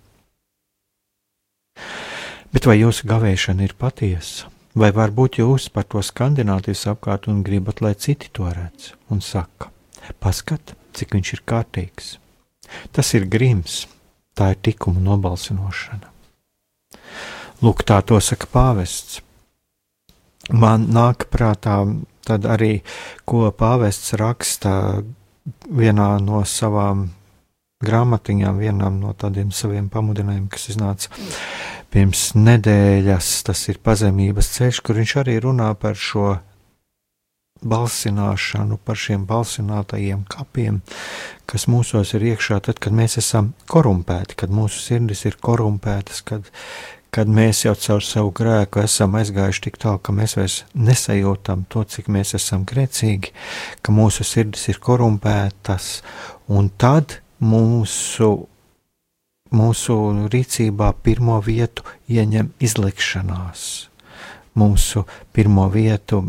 Bet 2.56 2.64
vai 2.64 2.78
jūsu 2.78 3.04
gavēšana 3.04 3.66
ir 3.66 3.74
patiesa? 3.76 4.46
Vai 4.80 4.88
varbūt 4.96 5.42
jūs 5.42 5.66
par 5.68 5.84
to 5.92 6.00
skandināties 6.00 6.86
apkārt 6.88 7.26
un 7.28 7.42
gribat, 7.44 7.82
lai 7.84 7.90
citi 8.00 8.30
to 8.32 8.48
redz 8.48 8.94
un 9.12 9.20
saka, 9.20 9.68
paskat, 10.24 10.72
cik 10.96 11.12
viņš 11.18 11.32
ir 11.34 11.42
kārtīgs? 11.52 12.06
Tas 12.96 13.12
ir 13.12 13.26
grims, 13.28 13.82
tā 14.32 14.54
ir 14.54 14.62
tikuma 14.64 15.04
nobalsinošana. 15.04 16.08
Lūk, 17.60 17.84
tā 17.84 18.00
to 18.08 18.22
saka 18.24 18.48
pāvests. 18.48 19.20
Man 20.48 20.88
nāk 20.96 21.28
prātā 21.28 21.82
tad 22.24 22.48
arī, 22.48 22.80
ko 23.28 23.50
pāvests 23.52 24.16
raksta 24.16 25.02
vienā 25.68 26.08
no 26.24 26.40
savām 26.48 27.10
grāmatiņām, 27.84 28.64
vienam 28.64 28.96
no 29.04 29.12
tādiem 29.12 29.52
saviem 29.52 29.92
pamudinājumiem, 29.92 30.48
kas 30.48 30.70
iznāca 30.72 31.12
pirms 31.96 32.34
nedēļas. 32.36 33.30
Tas 33.48 33.62
ir 33.72 33.80
pazemības 33.80 34.50
ceļš, 34.58 34.82
kur 34.84 35.00
viņš 35.00 35.16
arī 35.22 35.38
runā 35.40 35.70
par 35.80 35.96
šo 35.96 36.34
balsināšanu, 37.64 38.76
par 38.84 38.98
šiem 39.00 39.24
balsinātajiem 39.28 40.26
kapiem, 40.28 40.82
kas 41.48 41.64
mūsos 41.72 42.12
ir 42.18 42.26
iekšā, 42.34 42.60
tad, 42.66 42.82
kad 42.84 42.92
mēs 42.92 43.16
esam 43.22 43.54
korumpēti, 43.72 44.36
kad 44.42 44.52
mūsu 44.52 44.82
sirdis 44.82 45.24
ir 45.24 45.38
korumpētas, 45.40 46.20
kad, 46.28 46.50
kad 47.16 47.32
mēs 47.32 47.64
jau 47.64 47.72
caur 47.86 48.04
savu 48.04 48.34
grēku 48.36 48.82
esam 48.84 49.16
aizgājuši 49.16 49.64
tik 49.68 49.80
tālu, 49.80 50.02
ka 50.04 50.12
mēs 50.12 50.36
vairs 50.36 50.58
nesajūtam 50.76 51.64
to, 51.72 51.86
cik 51.96 52.12
mēs 52.12 52.36
esam 52.36 52.68
grēcīgi, 52.68 53.32
ka 53.80 53.96
mūsu 53.96 54.26
sirdis 54.28 54.68
ir 54.68 54.82
korumpētas, 54.84 56.02
un 56.52 56.68
tad 56.76 57.22
mūsu, 57.40 58.34
mūsu 59.54 59.96
rīcībā 60.32 60.92
pirmo 61.02 61.38
vietu 61.44 61.84
ieņem 62.08 62.52
izlikšanās. 62.60 63.88
Mūsu 64.56 65.04
pirmo 65.36 65.66
vietu 65.70 66.22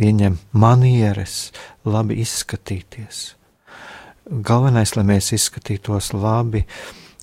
ieņem 0.00 0.38
manieres, 0.52 1.52
labi 1.84 2.18
izskatīties. 2.24 3.34
Galvenais, 4.30 4.94
lai 4.96 5.04
mēs 5.06 5.32
izskatītos 5.34 6.12
labi, 6.14 6.64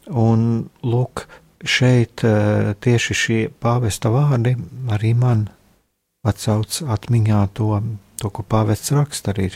un 0.08 0.68
lūk, 0.84 1.26
šeit 1.64 2.24
eh, 2.28 2.74
tieši 2.80 3.18
šie 3.18 3.40
pāvesta 3.64 4.12
vārdi 4.14 4.56
arī 4.94 5.14
man 5.18 5.48
atsauc 6.28 6.82
atmiņā 6.84 7.42
to, 7.58 7.82
to 8.22 8.32
ko 8.34 8.44
pāvests 8.44 8.94
raksta 8.96 9.34
arī, 9.34 9.50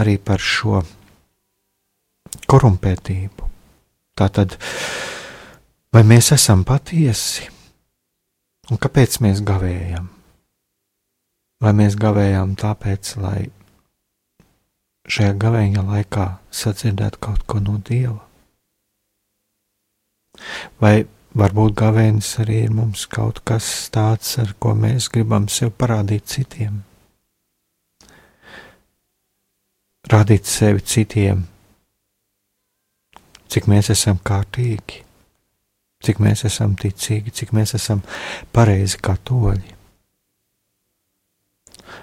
arī 0.00 0.18
par 0.18 0.42
šo 0.42 0.82
korumpētību. 2.50 3.53
Tātad, 4.14 4.52
vai 5.90 6.04
mēs 6.06 6.28
esam 6.36 6.60
patiesi 6.62 7.48
un 8.70 8.78
kāpēc 8.78 9.16
mēs 9.24 9.40
gavējam? 9.42 10.04
Vai 11.64 11.72
mēs 11.74 11.96
gavējam 11.98 12.52
tāpēc, 12.60 13.08
lai 13.18 13.40
šajā 15.10 15.32
gavēņa 15.42 15.82
laikā 15.88 16.26
sadzirdētu 16.54 17.20
kaut 17.26 17.42
ko 17.50 17.58
no 17.64 17.74
Dieva? 17.88 18.20
Vai 20.78 21.08
varbūt 21.34 21.74
gavēnis 21.80 22.28
arī 22.44 22.60
ir 22.68 22.76
mums 22.76 23.08
kaut 23.10 23.40
kas 23.42 23.66
tāds, 23.94 24.36
ar 24.38 24.52
ko 24.62 24.76
mēs 24.78 25.08
gribam 25.10 25.50
sev 25.50 25.72
parādīt 25.74 26.30
citiem? 26.30 26.78
Rādīt 30.06 30.46
sevi 30.46 30.86
citiem 30.86 31.42
cik 33.50 33.68
mēs 33.70 33.90
esam 33.94 34.18
kārtīgi, 34.24 35.02
cik 36.04 36.20
mēs 36.22 36.44
esam 36.48 36.74
ticīgi, 36.80 37.32
cik 37.34 37.54
mēs 37.56 37.74
esam 37.78 38.02
pareizi 38.54 39.00
katoļi. 39.04 39.74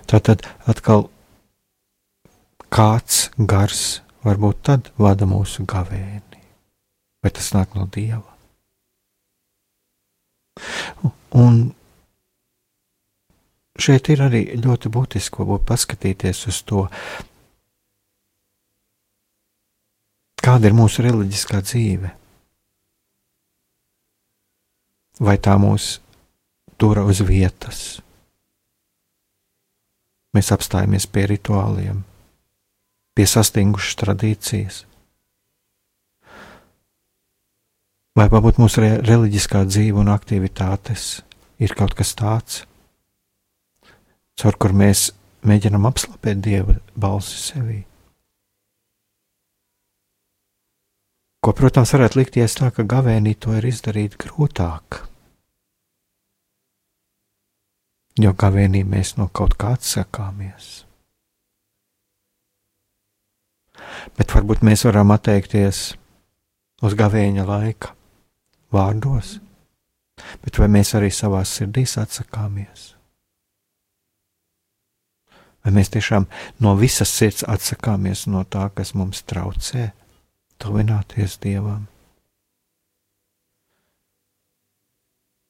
Tātad 0.09 0.45
atkal 0.69 1.07
kāds 2.71 3.27
gars 3.37 4.01
varbūt 4.25 4.63
tad 4.67 4.91
vada 5.01 5.27
mūsu 5.29 5.65
gavēni, 5.69 6.41
vai 7.23 7.31
tas 7.33 7.51
nāk 7.55 7.75
no 7.77 7.87
Dieva. 7.91 8.27
Un 11.41 11.61
šeit 13.81 14.09
ir 14.13 14.23
arī 14.27 14.41
ļoti 14.61 14.91
būtiski 14.93 15.47
paskatīties 15.67 16.45
uz 16.51 16.61
to, 16.67 16.85
Kāda 20.41 20.71
ir 20.71 20.73
mūsu 20.73 21.03
reliģiskā 21.05 21.59
dzīve? 21.61 22.09
Vai 25.21 25.35
tā 25.37 25.53
mūs 25.61 25.99
tur 26.81 26.97
uz 27.03 27.19
vietas? 27.21 27.99
Mēs 30.33 30.49
apstājamies 30.55 31.05
pie 31.13 31.27
rituāliem, 31.29 31.99
pie 33.13 33.27
sastingušas 33.29 33.99
tradīcijas. 34.01 34.79
Vai 38.17 38.25
varbūt 38.33 38.57
mūsu 38.63 38.81
re 38.81 38.95
reliģiskā 39.05 39.61
dzīve 39.69 40.01
un 40.01 40.09
aktivitātes 40.09 41.21
ir 41.61 41.77
kaut 41.77 41.93
kas 41.99 42.15
tāds, 42.17 42.63
caur 44.41 44.57
kur 44.57 44.73
mēs 44.73 45.11
mēģinam 45.45 45.85
apslāpēt 45.91 46.41
dieva 46.41 46.79
balsi 46.97 47.37
sevī? 47.45 47.79
Ko, 51.41 51.53
protams, 51.57 51.93
varētu 51.95 52.19
likties 52.19 52.55
tā, 52.59 52.69
ka 52.73 52.85
gavēnī 52.85 53.33
to 53.41 53.55
ir 53.57 53.65
izdarīt 53.65 54.17
grūtāk. 54.21 55.01
Jo 58.21 58.35
gavēnī 58.37 58.83
mēs 58.85 59.15
no 59.17 59.29
kaut 59.33 59.55
kā 59.57 59.73
atsakāmies. 59.77 60.83
Bet 64.17 64.33
varbūt 64.35 64.61
mēs 64.67 64.85
varam 64.85 65.13
atteikties 65.15 65.79
uz 66.85 66.95
gavēņa 66.97 67.45
laika 67.47 67.95
vārdos, 68.71 69.39
bet 70.43 70.59
vai 70.61 70.69
mēs 70.75 70.93
arī 70.99 71.09
savā 71.09 71.41
sirdīs 71.47 71.97
atsakāmies? 71.97 72.91
Vai 75.61 75.73
mēs 75.73 75.91
tiešām 75.93 76.27
no 76.61 76.75
visas 76.77 77.09
sirds 77.13 77.45
atsakāmies 77.47 78.27
no 78.29 78.43
tā, 78.45 78.67
kas 78.75 78.93
mums 78.97 79.25
traucē? 79.29 79.89
Tuvināties 80.61 81.37
Dievam. 81.41 81.87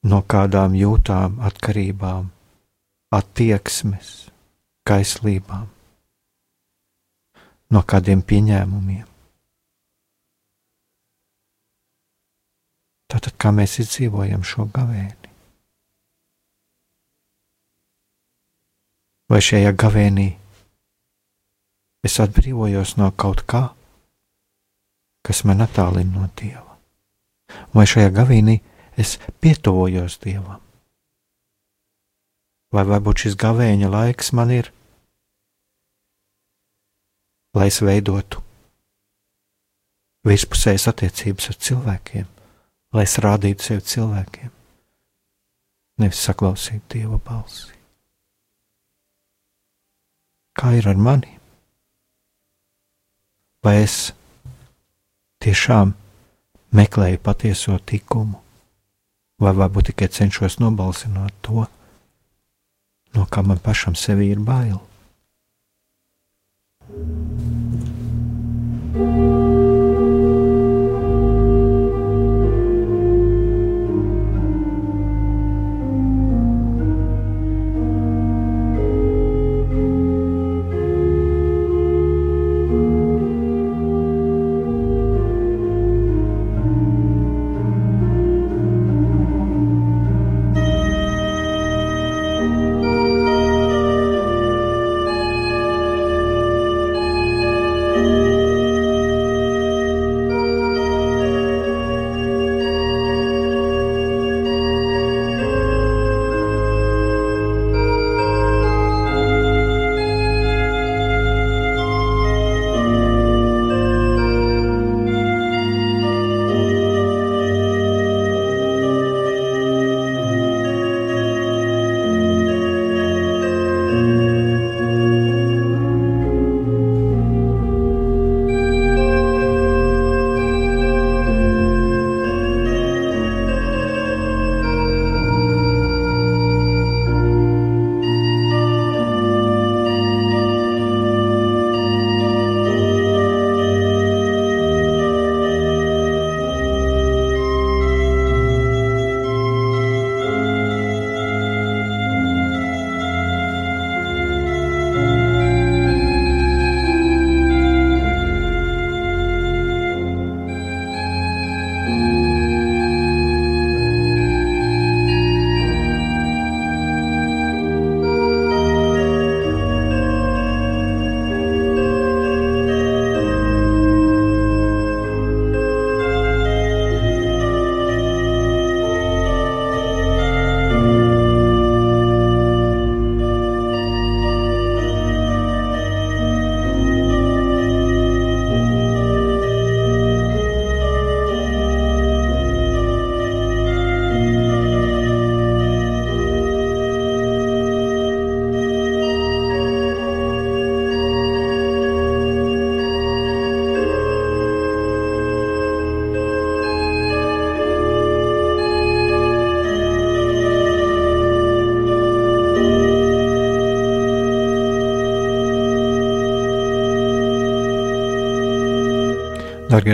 No 0.02 0.18
kādām 0.26 0.74
jūtām, 0.74 1.38
atkarībām, 1.46 2.32
attieksmes, 3.14 4.10
kaislībām, 4.88 5.68
no 7.70 7.82
kādiem 7.86 8.24
pieņēmumiem. 8.26 9.06
Tātad, 13.12 13.36
kā 13.36 13.52
mēs 13.52 13.76
izdzīvojam 13.84 14.42
šo 14.48 14.66
gavēni? 14.72 15.28
Vai 19.28 19.40
šajā 19.44 19.70
gavēnī 19.76 20.26
es 22.04 22.18
atbrīvojos 22.24 22.96
no 22.98 23.12
kaut 23.16 23.44
kā? 23.48 23.62
Kas 25.26 25.44
man 25.46 25.62
attālina 25.64 26.18
no 26.18 26.28
Dieva. 26.38 26.76
Vai 27.74 27.86
šajā 27.88 28.10
gavīnī 28.14 28.58
es 28.98 29.18
pietuvojos 29.40 30.18
Dievam? 30.22 30.60
Vai 32.72 32.86
varbūt 32.88 33.26
šis 33.26 33.36
gavēņa 33.40 33.90
laiks 33.92 34.32
man 34.32 34.52
ir, 34.54 34.70
lai 37.52 37.68
es 37.68 37.82
veidotu 37.84 38.40
virspusējas 40.26 40.88
attiecības 40.92 41.50
ar 41.52 41.58
cilvēkiem, 41.66 42.26
lai 42.94 43.04
es 43.04 43.18
rādītu 43.20 43.66
sevi 43.66 43.84
cilvēkiem, 43.92 44.50
nevis 46.00 46.24
saklausītu 46.28 46.96
Dieva 46.96 47.18
balsi. 47.20 47.76
Kā 50.56 50.74
ir 50.76 50.88
ar 50.88 50.98
mani? 51.00 51.38
Vai 53.64 53.78
es 53.82 54.12
tiešām 55.42 55.94
meklēju 56.72 57.20
patieso 57.22 57.76
likumu, 57.90 58.40
vai 59.42 59.52
varbūt 59.58 59.90
tikai 59.92 60.08
cenšos 60.08 60.58
nobalsināt 60.62 61.34
to, 61.44 61.66
no 63.16 63.28
kā 63.28 63.44
man 63.46 63.60
pašam 63.62 63.98
sevi 63.98 64.30
ir 64.32 64.40
bail? 64.40 64.80
thank 66.82 67.51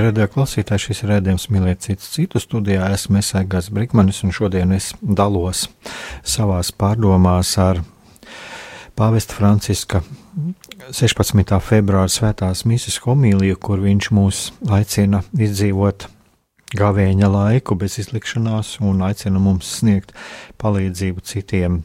radio 0.09 0.25
klausītāji, 0.33 0.89
šis 0.89 1.03
ir 1.05 1.11
redzējums 1.13 1.49
mīlēt 1.53 1.85
citu 1.85 2.07
citu 2.09 2.41
studijā. 2.41 2.87
Esmu 2.95 3.21
Esaigas 3.21 3.69
Brikmanis 3.75 4.23
un 4.25 4.33
šodien 4.33 4.73
es 4.73 4.91
dalos 5.03 5.67
savās 6.25 6.71
pārdomās 6.73 7.53
ar 7.61 7.83
Pāvesta 8.99 9.37
Franciska 9.37 10.01
16. 10.91 11.59
februāra 11.63 12.09
svētās 12.11 12.65
misijas 12.67 12.97
homīliju, 13.05 13.59
kur 13.61 13.83
viņš 13.85 14.09
mūs 14.17 14.41
aicina 14.75 15.21
izdzīvot 15.37 16.09
gavēņa 16.79 17.29
laiku 17.33 17.77
bez 17.79 17.99
izlikšanās 18.03 18.79
un 18.85 19.05
aicina 19.07 19.39
mums 19.43 19.69
sniegt 19.81 20.17
palīdzību 20.63 21.25
citiem. 21.29 21.83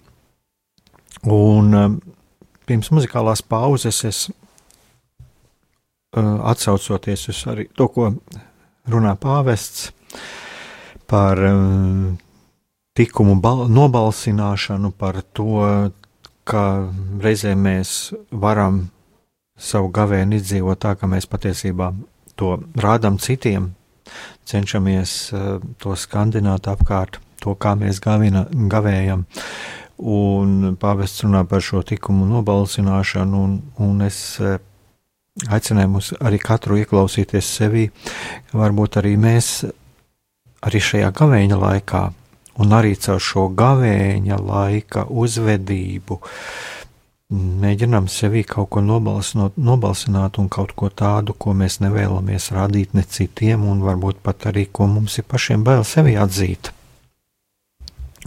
Un 1.27 1.75
um, 1.77 1.99
pirms 2.65 2.89
muzikālās 2.95 3.43
pauzes 3.45 4.01
es 4.07 4.23
atsaucoties 6.21 7.27
uz 7.29 7.43
to, 7.75 7.87
ko 7.87 8.11
runā 8.89 9.15
pāvests 9.19 9.91
par 11.09 11.39
uh, 11.39 12.13
tikumu 12.93 13.37
nobalsināšanu, 13.69 14.91
par 14.97 15.21
to, 15.33 15.91
ka 16.43 16.63
reizē 17.23 17.55
mēs 17.55 18.13
varam 18.31 18.89
savu 19.57 19.89
gavēni 19.93 20.37
izdzīvot 20.41 20.81
tā, 20.83 20.95
ka 20.99 21.07
mēs 21.07 21.29
patiesībā 21.29 21.93
to 22.35 22.57
rādām 22.81 23.19
citiem, 23.21 23.71
cenšamies 24.45 25.15
uh, 25.33 25.61
to 25.79 25.95
skandināt 25.95 26.67
apkārt, 26.67 27.19
to, 27.41 27.55
kā 27.55 27.75
mēs 27.79 28.01
gavina, 28.03 28.45
gavējam. 28.51 29.25
Un 30.03 30.75
pāvests 30.81 31.23
runā 31.23 31.43
par 31.47 31.61
šo 31.63 31.83
likumu 31.85 32.25
nobalsināšanu, 32.27 33.41
un, 33.45 33.57
un 33.79 34.01
es 34.03 34.19
aicināja 35.49 35.89
mūs 35.89 36.11
arī 36.21 36.39
katru 36.41 36.77
ieklausīties 36.81 37.53
sevī, 37.57 37.87
varbūt 38.53 38.99
arī 39.01 39.15
mēs 39.17 39.63
arī 40.63 40.81
šajā 40.89 41.09
gavēņa 41.15 41.57
laikā 41.59 42.03
un 42.61 42.77
arī 42.77 42.93
caur 43.01 43.21
šo 43.23 43.47
gavēņa 43.57 44.37
laika 44.39 45.07
uzvedību 45.09 46.19
mēģinām 47.33 48.07
sevī 48.13 48.43
kaut 48.45 48.69
ko 48.75 48.83
nobalsināt 48.85 50.37
un 50.37 50.49
kaut 50.53 50.75
ko 50.77 50.91
tādu, 50.93 51.33
ko 51.33 51.55
mēs 51.57 51.79
nevēlamies 51.81 52.51
rādīt 52.53 52.93
ne 52.93 53.01
citiem, 53.01 53.65
un 53.65 53.81
varbūt 53.81 54.21
pat 54.21 54.51
arī, 54.51 54.67
ko 54.69 54.85
mums 54.91 55.17
ir 55.17 55.25
pašiem 55.25 55.65
bail 55.65 55.81
sevi 55.87 56.13
atzīt. 56.19 56.69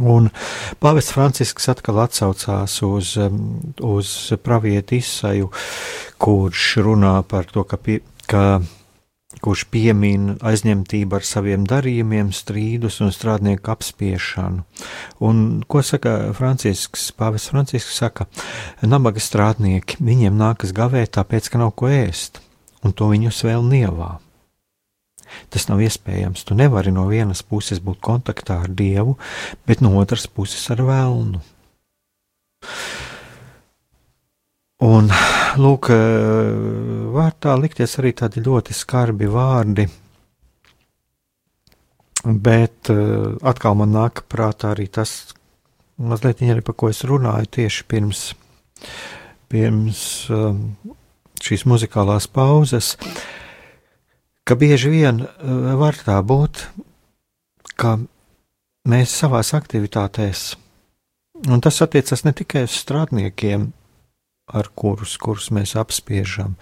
Un 0.05 0.29
Pāvests 0.83 1.15
Francisks 1.15 1.71
atkal 1.73 2.03
atsaucās 2.03 2.75
uz, 2.85 3.15
uz 3.81 4.11
pravieti 4.45 5.01
izsaju, 5.01 5.49
kurš 6.21 6.65
runā 6.85 7.15
par 7.29 7.49
to, 7.49 7.65
ka, 7.65 7.79
pie, 7.81 8.03
ka 8.29 8.61
kurš 9.41 9.65
piemin 9.73 10.35
aizņemtību 10.45 11.17
ar 11.17 11.25
saviem 11.25 11.65
darījumiem, 11.69 12.29
strīdus 12.37 13.01
un 13.05 13.15
strādnieku 13.15 13.73
apspiešanu. 13.73 14.67
Un 15.25 15.43
ko 15.65 15.81
saka 15.81 16.35
Francisks? 16.37 17.09
Pāvests 17.17 17.55
Francisks 17.55 17.97
saka, 17.97 18.29
nabaga 18.85 19.23
strādnieki, 19.23 20.03
viņiem 20.05 20.37
nākas 20.37 20.77
gavēt 20.77 21.17
tāpēc, 21.17 21.49
ka 21.49 21.65
nav 21.65 21.73
ko 21.79 21.89
ēst, 21.89 22.43
un 22.85 22.93
to 22.93 23.09
viņus 23.13 23.45
vēl 23.49 23.65
nievā. 23.65 24.17
Tas 25.53 25.69
nav 25.71 25.83
iespējams. 25.85 26.45
Tu 26.47 26.57
nevari 26.59 26.93
no 26.95 27.07
vienas 27.11 27.43
puses 27.47 27.81
būt 27.83 28.01
kontaktā 28.05 28.61
ar 28.65 28.73
Dievu, 28.73 29.17
bet 29.69 29.83
no 29.85 29.95
otras 30.01 30.27
puses 30.27 30.65
ar 30.75 30.83
vēlnu. 30.87 31.43
Un, 34.87 35.09
lūk, 35.57 35.89
var 37.17 37.37
tā 37.41 37.55
likties 37.57 37.97
arī 38.01 38.13
tādi 38.19 38.43
ļoti 38.45 38.77
skarbi 38.77 39.29
vārdi, 39.33 39.87
bet 42.27 42.91
atkal 42.91 43.79
man 43.81 43.95
nāk 43.97 44.27
prātā 44.29 44.75
arī 44.75 44.91
tas, 44.93 45.33
mazliet 45.97 46.45
arī 46.45 46.65
par 46.67 46.77
ko 46.77 46.91
es 46.93 47.01
runāju 47.09 47.49
tieši 47.57 47.87
pirms, 47.89 48.27
pirms 49.49 50.03
šīs 51.47 51.65
muzikālās 51.69 52.29
pauzes. 52.29 52.97
Uh, 52.97 53.36
ka 54.47 54.55
bieži 54.55 54.93
vien 54.93 55.25
eh, 55.27 55.57
var 55.81 55.99
tā 56.07 56.21
būt, 56.23 56.69
ka 57.77 57.99
mēs 58.87 59.17
savās 59.23 59.53
aktivitātēs, 59.59 60.53
un 61.51 61.61
tas 61.65 61.83
attiecas 61.83 62.23
ne 62.25 62.33
tikai 62.37 62.65
uz 62.69 62.79
strādniekiem, 62.79 63.67
ar 64.47 64.71
kurus, 64.79 65.17
kurus 65.19 65.51
mēs 65.51 65.75
apspiežam, 65.79 66.55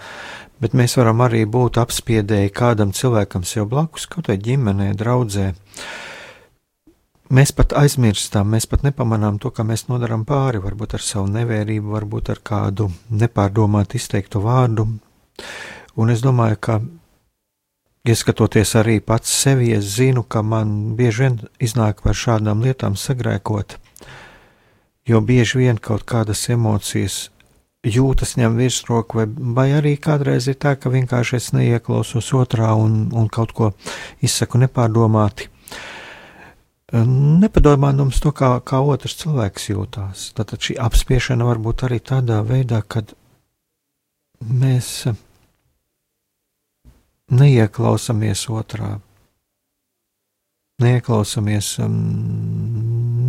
bet 0.62 0.72
mēs 0.72 0.96
varam 0.96 1.20
arī 1.26 1.44
būt 1.44 1.76
apspiedēji 1.82 2.54
kādam 2.56 2.94
cilvēkam 2.96 3.44
sev 3.44 3.68
blakus, 3.68 4.08
kaut 4.08 4.32
vai 4.32 4.38
ģimenē, 4.40 4.94
draudzē. 4.96 5.52
Mēs 7.34 7.52
pat 7.56 7.72
aizmirstam, 7.76 8.50
mēs 8.52 8.66
pat 8.68 8.84
nepamanām 8.84 9.38
to, 9.42 9.50
ka 9.52 9.64
mēs 9.66 9.86
nodaram 9.88 10.24
pāri, 10.28 10.60
varbūt 10.64 10.96
ar 10.96 11.04
savu 11.04 11.28
nevērību, 11.32 11.92
varbūt 11.92 12.30
ar 12.32 12.40
kādu 12.44 12.90
nepārdomātu 13.10 13.98
izteiktu 14.00 14.40
vārdu. 14.44 14.86
Un 16.00 16.12
es 16.12 16.22
domāju, 16.24 16.60
ka 16.60 16.78
Ieskatoties 18.04 18.74
arī 18.76 18.98
pats 19.00 19.30
sevi, 19.32 19.70
es 19.72 19.94
zinu, 19.96 20.26
ka 20.28 20.42
man 20.44 20.92
bieži 20.96 21.22
vien 21.24 21.38
iznāk 21.56 22.02
par 22.04 22.12
šādām 22.12 22.60
lietām 22.60 22.98
sagrēkot, 23.00 23.78
jo 25.08 25.20
bieži 25.24 25.62
vien 25.62 25.80
kaut 25.80 26.04
kādas 26.04 26.42
emocijas 26.52 27.30
jūtas 27.84 28.36
ņem 28.36 28.56
virsroku, 28.60 29.20
vai, 29.20 29.26
vai 29.56 29.66
arī 29.78 29.94
kādreiz 30.00 30.48
ir 30.48 30.58
tā, 30.60 30.74
ka 30.76 30.92
vienkārši 30.92 31.36
es 31.36 31.50
neieklausos 31.56 32.30
otrā 32.36 32.72
un, 32.76 33.08
un 33.12 33.28
kaut 33.32 33.52
ko 33.56 33.72
izsaku 34.24 34.60
nepārdomāti. 34.60 35.48
Nepadomājams 36.94 38.20
to, 38.22 38.30
kā, 38.36 38.54
kā 38.62 38.84
otrs 38.84 39.16
cilvēks 39.24 39.70
jūtās. 39.72 40.30
Tad 40.36 40.52
šī 40.54 40.76
apspiešana 40.78 41.48
var 41.48 41.58
būt 41.58 41.88
arī 41.88 41.98
tādā 42.04 42.42
veidā, 42.46 42.84
kad 42.86 43.16
mēs 44.44 45.08
neieklausāmies 47.32 48.44
otrā, 48.52 48.98
neieklausāmies, 50.82 51.78
um, 51.84 51.96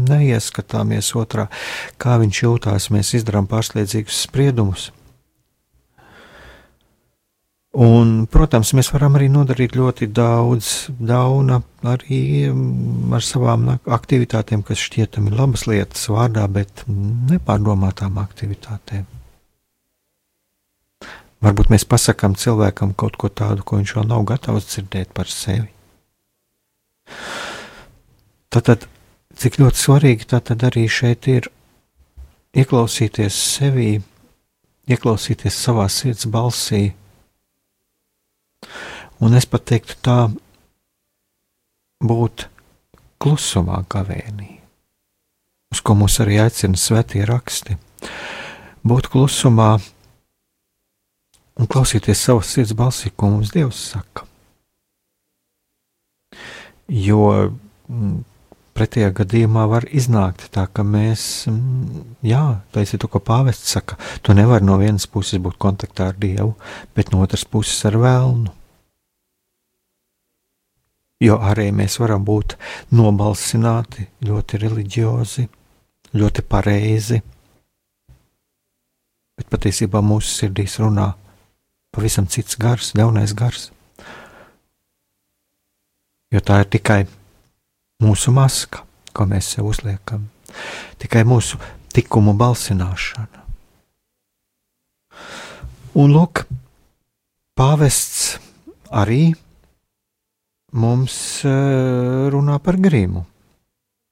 neieskatāmies 0.10 1.13
otrā, 1.17 1.47
kā 2.01 2.19
viņš 2.21 2.43
jūtās. 2.43 2.91
Mēs 2.93 3.15
izdarām 3.19 3.47
pārsteidzīgus 3.49 4.25
spriedumus. 4.27 4.91
Un, 7.75 8.21
protams, 8.31 8.69
mēs 8.77 8.88
varam 8.93 9.17
arī 9.17 9.25
nodarīt 9.27 9.73
ļoti 9.75 10.08
daudz 10.15 10.69
dauna 10.95 11.60
arī 11.91 12.45
um, 12.47 13.12
ar 13.15 13.25
savām 13.25 13.67
aktivitātēm, 13.75 14.63
kas 14.63 14.79
šķietami 14.88 15.36
labas 15.36 15.65
lietas 15.67 16.08
vārdā, 16.08 16.47
bet 16.47 16.86
nepārdomātām 16.88 18.15
aktivitātēm. 18.23 19.03
Varbūt 21.45 21.69
mēs 21.69 21.84
pasakām 21.86 22.34
cilvēkam 22.41 22.95
kaut 22.97 23.19
ko 23.21 23.29
tādu, 23.29 23.62
ko 23.62 23.77
viņš 23.77 23.91
vēl 23.99 24.08
nav 24.10 24.23
gatavs 24.31 24.65
dzirdēt 24.71 25.12
par 25.13 25.29
sevi. 25.29 25.69
Tātad, 28.49 28.88
cik 29.38 29.60
ļoti 29.62 29.77
svarīgi 29.77 30.29
tātad 30.31 30.65
arī 30.65 30.88
šeit 30.89 31.27
ir 31.29 31.51
ieklausīties 32.58 33.38
sevī, 33.38 33.91
ieklausīties 34.89 35.62
savā 35.67 35.86
sirds 35.91 36.25
balsī. 36.31 36.88
Un 39.21 39.38
es 39.38 39.45
pat 39.45 39.67
teiktu 39.69 39.99
tā, 40.01 40.19
būt 42.01 42.47
klusumā 43.21 43.84
kavēnī, 43.91 44.49
uz 45.73 45.81
ko 45.86 45.93
mūs 45.99 46.17
arī 46.23 46.39
aicina 46.41 46.79
svētie 46.79 47.21
raksti. 47.27 47.77
Būt 48.86 49.10
klusumā, 49.13 49.75
un 51.59 51.69
klausīties 51.71 52.21
savas 52.27 52.51
sirds 52.51 52.75
balsī, 52.77 53.11
ko 53.15 53.31
mums 53.31 53.53
Dievs 53.55 53.79
saka. 53.93 54.25
Jo 56.91 57.21
mm, 57.31 58.17
pretējā 58.75 59.13
gadījumā 59.15 59.63
var 59.71 59.87
iznākt 59.95 60.49
tā, 60.53 60.67
ka 60.67 60.83
mēs, 60.85 61.47
mm, 61.49 62.03
jā, 62.27 62.43
tas 62.75 62.93
ir 62.93 63.01
to, 63.01 63.09
ko 63.09 63.23
pāvests 63.23 63.71
saka, 63.77 63.97
tu 64.21 64.35
nevari 64.37 64.67
no 64.67 64.77
vienas 64.81 65.07
puses 65.07 65.41
būt 65.41 65.57
kontaktā 65.61 66.11
ar 66.11 66.19
Dievu, 66.19 66.53
bet 66.95 67.13
no 67.13 67.23
otras 67.25 67.47
puses 67.47 67.79
ar 67.87 67.97
vēlnu. 68.03 68.53
Jo 71.23 71.39
arī 71.39 71.69
mēs 71.71 71.95
varam 72.01 72.25
būt 72.27 72.57
nobalsināti, 72.93 74.09
ļoti 74.27 74.59
reliģiozi, 74.61 75.47
ļoti 76.19 76.43
pareizi, 76.51 77.21
bet 79.39 79.47
patiesībā 79.49 80.03
mūsu 80.03 80.43
sirdīs 80.43 80.75
runā 80.83 81.13
pavisam 81.95 82.27
cits 82.27 82.60
gars, 82.60 82.91
ļaunais 82.97 83.34
gars. 83.38 83.69
Jo 86.34 86.41
tā 86.43 86.60
ir 86.63 86.69
tikai 86.73 87.05
mūsu 88.03 88.34
maska, 88.36 88.84
ko 89.15 89.27
mēs 89.29 89.53
sev 89.55 89.69
uzliekam, 89.71 90.27
tikai 90.99 91.23
mūsu 91.27 91.60
tikumu 91.95 92.36
balsināšana. 92.36 93.45
Un 95.95 96.12
lūk, 96.12 96.43
pāvests 97.55 98.36
arī 98.91 99.31
mums 100.75 101.15
eh, 101.47 102.27
runā 102.34 102.60
par 102.60 102.75
grimu. 102.84 103.23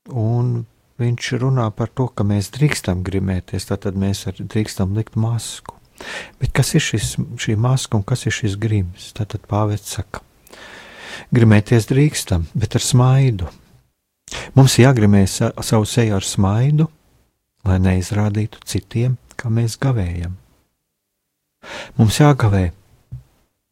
Un 0.08 0.62
viņš 1.04 1.30
runā 1.43 1.67
par 1.76 1.91
to, 1.91 2.08
ka 2.08 2.24
mēs 2.28 2.54
drīkstam 2.56 3.04
grimēties, 3.04 3.67
tad 3.67 4.00
mēs 4.00 4.26
drīkstam 4.39 4.96
likt 4.96 5.19
masku. 5.19 5.73
Bet 6.42 6.54
kas 6.56 6.74
ir 6.78 6.84
šis, 6.84 7.16
šī 7.39 7.56
maska 7.60 7.98
un 7.98 8.06
kas 8.08 8.26
ir 8.28 8.36
šis 8.36 8.58
grims? 8.60 9.12
Tātad 9.18 9.46
pāvests 9.50 9.98
saka, 9.98 10.22
grimēties 11.34 11.89
drīkstam, 11.92 12.48
bet 12.54 12.78
ar 12.78 12.84
smaidu. 12.84 13.50
Mums 14.58 14.78
jāgrimē 14.80 15.26
sa 15.30 15.52
savu 15.62 15.86
seju 15.89 16.18
ar 16.18 16.26
smaidu, 16.26 16.88
lai 17.68 17.80
neizrādītu 17.82 18.63
citiem, 18.68 19.18
kā 19.39 19.52
mēs 19.54 19.78
gavējam. 19.82 20.38
Mums 22.00 22.20
jāgavē, 22.20 22.66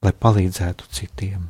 lai 0.02 0.13
palīdzētu 0.26 0.88
citiem. 0.96 1.50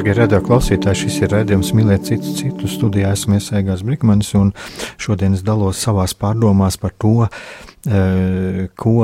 Darbie 0.00 0.14
radio 0.16 0.38
klausītāji, 0.40 0.96
šis 0.96 1.16
ir 1.26 1.32
redzējums 1.34 1.70
mīlēt 1.76 2.06
citu 2.08 2.30
citu. 2.32 2.68
Studijā 2.72 3.10
esmu 3.12 3.36
iesēgās 3.36 3.82
Brīsmanis, 3.84 4.30
un 4.38 4.54
šodien 4.96 5.34
es 5.36 5.42
dalos 5.44 5.82
savās 5.84 6.14
pārdomās 6.16 6.78
par 6.80 6.94
to, 6.96 7.26
e, 7.84 8.70
ko 8.80 8.94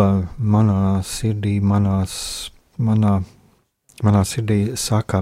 manā 0.40 1.02
sirdī, 1.04 1.58
manās, 1.60 2.14
manā, 2.80 3.18
manā 4.08 4.22
sirdī 4.24 4.72
saka 4.80 5.20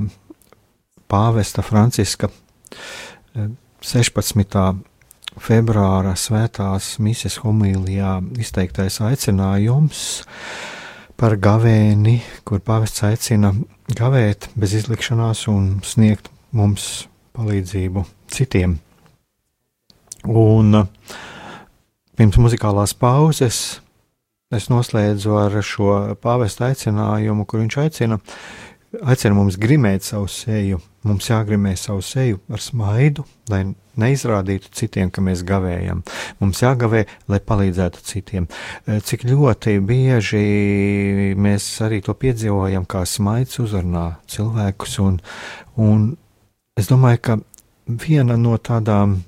pāvesta 1.11 1.67
Franciska 1.67 2.31
16. 3.35 4.47
E, 4.47 5.43
februāra 5.43 6.15
svētās 6.15 7.01
mises 7.03 7.41
homīlijā 7.43 8.21
izteiktais 8.47 9.03
aicinājums 9.03 10.07
par 11.21 11.37
gavēni, 11.41 12.19
kur 12.47 12.63
pāvests 12.65 13.05
aicina 13.07 13.53
gavēt 13.95 14.49
bez 14.59 14.75
izlikšanās 14.81 15.47
un 15.53 15.79
sniegt 15.87 16.31
mums 16.55 17.07
palīdzību 17.37 18.05
citiem. 18.33 18.79
Un 20.25 20.79
uh, 20.79 21.17
pirms 22.17 22.39
muzikālās 22.41 22.95
pauzes 22.97 23.61
es 24.55 24.69
noslēdzu 24.71 25.35
ar 25.37 25.57
šo 25.67 25.97
pāvesta 26.23 26.71
aicinājumu, 26.71 27.47
kur 27.47 27.63
viņš 27.65 27.79
aicina, 27.83 28.21
aicina 29.03 29.35
mums 29.37 29.57
grimēt 29.61 30.05
savu 30.07 30.29
seju. 30.31 30.81
Mums 31.05 31.27
jāgrimē 31.29 31.75
savu 31.77 32.01
seju 32.05 32.39
ar 32.53 32.63
smaidu, 32.65 33.27
lai 33.53 33.65
neizrādītu 34.01 34.71
citiem, 34.75 35.11
ka 35.13 35.23
mēs 35.25 35.43
gavējam. 35.47 36.01
Mums 36.41 36.63
jāgavē, 36.63 37.05
lai 37.29 37.41
palīdzētu 37.45 38.05
citiem. 38.09 38.47
Eh, 38.87 39.01
cik 39.05 39.27
ļoti 39.29 39.77
bieži 39.85 41.35
mēs 41.37 41.67
arī 41.85 42.01
to 42.05 42.15
piedzīvojam, 42.17 42.87
kā 42.89 43.05
smaids 43.09 43.61
uzrunā 43.61 44.07
cilvēkus, 44.31 44.97
un, 45.05 45.21
un 45.77 46.09
es 46.79 46.89
domāju, 46.91 47.21
ka 47.21 47.39
viena 47.87 48.39
no 48.41 48.57
tādām 48.57 49.21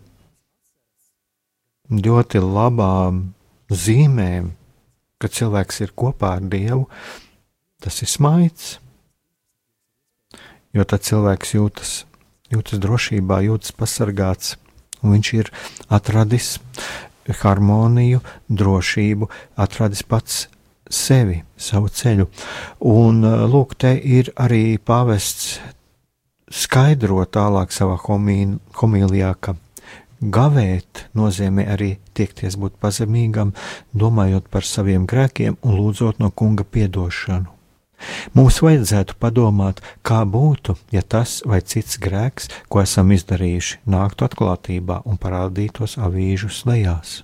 ļoti 1.92 2.40
labām 2.42 3.20
zīmēm, 3.70 4.50
kad 5.20 5.32
cilvēks 5.36 5.84
ir 5.84 5.94
kopā 5.96 6.36
ar 6.38 6.50
Dievu, 6.50 6.86
tas 7.84 8.02
ir 8.02 8.10
smaids. 8.10 8.76
Jo 10.76 10.84
tad 10.84 11.06
cilvēks 11.08 11.56
jūtas 11.56 11.96
jūtas 12.52 12.80
drošībā, 12.82 13.40
jūtas 13.46 13.74
pasargāts, 13.76 14.56
un 15.02 15.16
viņš 15.16 15.32
ir 15.38 15.50
atradis 15.92 16.56
harmoniju, 17.26 18.22
drošību, 18.48 19.28
atradis 19.58 20.04
pats 20.06 20.46
sevi, 20.90 21.40
savu 21.58 21.90
ceļu. 21.90 22.28
Un 22.86 23.24
uh, 23.26 23.46
lūk, 23.50 23.74
te 23.74 23.96
ir 23.98 24.30
arī 24.38 24.78
pāvests 24.78 25.56
skaidro 26.46 27.24
tālāk 27.26 27.74
savā 27.74 27.98
homīlijā, 27.98 29.32
ka 29.40 29.56
gavēt 30.22 31.08
nozīmē 31.18 31.66
arī 31.74 31.96
tiekties 32.14 32.54
būt 32.62 32.78
pazemīgam, 32.80 33.52
domājot 33.92 34.46
par 34.48 34.64
saviem 34.64 35.10
grēkiem 35.10 35.58
un 35.66 35.76
lūdzot 35.80 36.22
no 36.22 36.30
kunga 36.30 36.64
piedošanu. 36.64 37.55
Mums 38.36 38.58
vajadzētu 38.60 39.16
padomāt, 39.20 39.80
kā 40.04 40.20
būtu, 40.28 40.76
ja 40.92 41.02
tas 41.02 41.40
vai 41.48 41.62
cits 41.64 41.96
grēks, 42.02 42.50
ko 42.68 42.82
esam 42.82 43.12
izdarījuši, 43.16 43.80
nāktu 43.88 44.26
atklātībā 44.28 45.00
un 45.08 45.16
parādītos 45.20 45.96
avīžu 45.96 46.52
slēgās. 46.52 47.22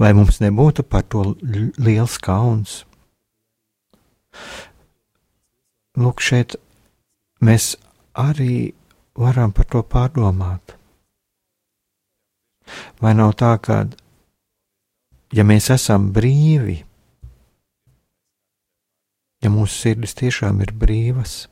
Vai 0.00 0.12
mums 0.16 0.40
nebūtu 0.44 0.84
par 0.84 1.04
to 1.08 1.34
liels 1.42 2.16
kauns? 2.24 2.82
Lūk, 5.98 6.20
šeit 6.22 6.56
mēs 7.42 7.74
arī 8.14 8.72
varam 9.18 9.52
par 9.52 9.66
to 9.72 9.82
pārdomāt. 9.82 10.76
Vai 13.00 13.14
nav 13.16 13.32
tā, 13.40 13.56
ka, 13.62 13.80
ja 15.32 15.44
mēs 15.48 15.70
esam 15.74 16.10
brīvi, 16.14 16.82
mūsu 19.58 19.82
sirdis 19.82 20.14
tiešām 20.18 20.62
ir 20.62 20.72
brīvas, 20.78 21.48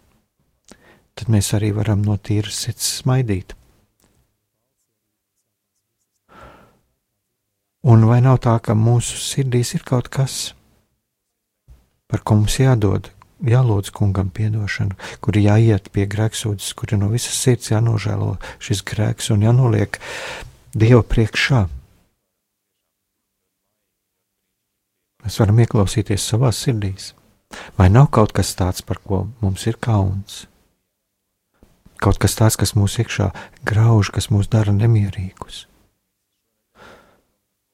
tad 1.18 1.30
mēs 1.32 1.52
arī 1.58 1.72
varam 1.74 2.04
no 2.06 2.16
tīras 2.16 2.62
sirds 2.64 2.86
smaidīt. 3.02 3.56
Un 7.86 8.02
vai 8.06 8.18
nav 8.22 8.40
tā, 8.42 8.56
ka 8.62 8.74
mūsu 8.74 9.18
sirdīs 9.22 9.74
ir 9.76 9.84
kaut 9.86 10.08
kas, 10.10 10.54
par 12.10 12.22
ko 12.26 12.40
mums 12.40 12.56
jādod, 12.58 13.12
jālūdz 13.46 13.92
kungam 13.94 14.30
atdošanu, 14.30 14.96
kur 15.20 15.38
jāiet 15.38 15.90
pie 15.94 16.06
grēksūdzes, 16.06 16.72
kur 16.74 16.96
no 16.98 17.10
visas 17.12 17.36
sirds 17.38 17.70
jānožēlo 17.70 18.36
šis 18.58 18.82
grēks 18.82 19.30
un 19.34 19.46
jānoliek 19.46 20.00
Dieva 20.76 21.02
priekšā. 21.02 21.62
Mēs 25.24 25.38
varam 25.40 25.62
ieklausīties 25.62 26.26
savā 26.30 26.50
sirdīs. 26.52 27.14
Vai 27.78 27.88
nav 27.92 28.10
kaut 28.14 28.34
kas 28.36 28.54
tāds, 28.58 28.82
par 28.82 29.00
ko 29.04 29.26
mums 29.40 29.66
ir 29.66 29.78
kauns? 29.80 30.44
Kaut 32.02 32.20
kas 32.20 32.36
tāds, 32.36 32.58
kas 32.60 32.74
mūs 32.76 32.98
iekšā 33.00 33.30
grauž, 33.68 34.12
kas 34.12 34.28
mūs 34.32 34.50
dara 34.52 34.74
nemierīgus. 34.76 35.64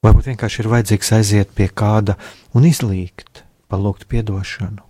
Varbūt 0.03 0.33
vienkārši 0.33 0.63
ir 0.63 0.71
vajadzīgs 0.71 1.13
aiziet 1.15 1.53
pie 1.55 1.69
kāda 1.71 2.17
un 2.55 2.67
izlīgt, 2.67 3.45
palūgt 3.71 4.03
atdošanu. 4.11 4.83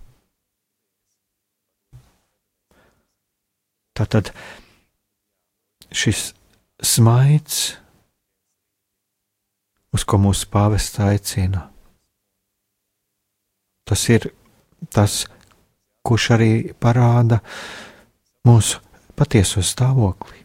Tātad 3.94 4.32
šis 5.94 6.32
smaids, 6.82 7.76
uz 9.94 10.02
ko 10.02 10.18
mūsu 10.18 10.48
pāvests 10.50 10.98
aicina, 10.98 11.68
tas 13.86 14.02
ir 14.10 14.32
tas, 14.92 15.24
kurš 16.04 16.30
arī 16.36 16.52
parāda 16.80 17.40
mūsu 18.44 18.80
patieso 19.16 19.62
stāvokli. 19.64 20.42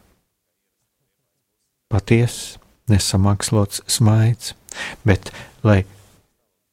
Patiesa, 1.90 2.60
nesamakslots 2.90 3.82
smaids, 3.90 4.54
bet, 5.06 5.32
lai 5.66 5.82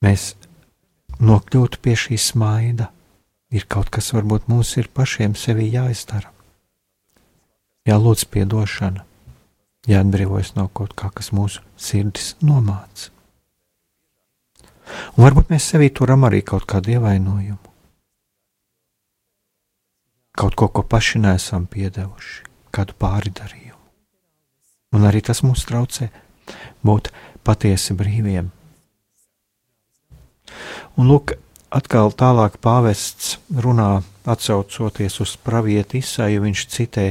mēs 0.05 0.35
nokļūtu 1.17 1.81
pie 1.81 1.95
šī 1.97 2.19
smaida, 2.21 2.91
ir 3.49 3.65
kaut 3.69 3.89
kas, 3.93 4.11
varbūt 4.13 4.47
mums 4.51 4.75
ir 4.77 4.89
pašiem 4.93 5.35
sevi 5.35 5.69
jāizdara. 5.73 6.31
Jālūdz 7.87 8.25
atdošana, 8.43 9.05
jāatbrīvojas 9.87 10.55
no 10.57 10.67
kaut 10.67 10.93
kā, 10.97 11.09
kas 11.09 11.31
mūsu 11.31 11.63
sirdis 11.79 12.35
nomāca. 12.43 13.16
Un 15.15 15.25
varbūt 15.25 15.51
mēs 15.53 15.71
sevī 15.73 15.89
turam 15.93 16.25
arī 16.27 16.43
kaut 16.45 16.67
kādu 16.69 16.95
ievainojumu. 16.95 17.63
Kaut 20.37 20.53
ko, 20.53 20.67
ko 20.69 20.83
paši 20.85 21.23
nesam 21.23 21.65
piedevuši, 21.65 22.43
kādu 22.75 22.93
pāridarījumu. 23.01 23.81
Un 24.93 25.07
arī 25.09 25.23
tas 25.25 25.41
mums 25.43 25.65
traucē 25.67 26.11
būt 26.85 27.09
patiesi 27.43 27.95
brīviem. 27.97 28.51
Un 30.97 31.09
lūk, 31.09 31.33
atkal 31.73 32.13
tālāk 32.15 32.59
pāvests 32.63 33.35
runā, 33.51 34.03
atcaucoties 34.27 35.19
uz 35.23 35.35
pravieti 35.41 36.01
izsaju, 36.03 36.45
viņš 36.45 36.63
citē 36.71 37.07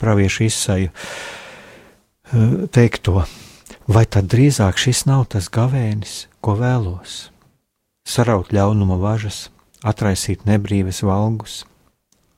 praviešu 0.00 0.46
izsaju 0.48 0.90
eh, 0.90 2.56
teikto, 2.72 3.24
vai 3.90 4.06
tad 4.06 4.30
drīzāk 4.32 4.80
šis 4.80 5.04
nav 5.10 5.28
tas 5.34 5.50
gavēnis, 5.52 6.29
ko 6.40 6.56
vēlos. 6.58 7.30
Saraut 8.06 8.50
ļaunuma 8.52 8.96
važas, 9.00 9.48
atraisīt 9.84 10.46
nebrīves 10.48 11.02
valgus, 11.06 11.64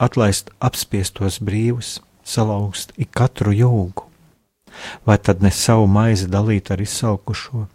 atlaist 0.03 0.50
apspiestos 0.61 1.38
brīvus, 1.42 2.00
salauzt 2.24 2.92
ik 2.98 3.12
katru 3.14 3.55
jūgu, 3.55 4.07
vai 5.07 5.18
tad 5.18 5.42
ne 5.42 5.50
savu 5.55 5.86
maizi 5.90 6.28
dalīt 6.30 6.70
ar 6.74 6.82
izsalkušo, 6.82 7.66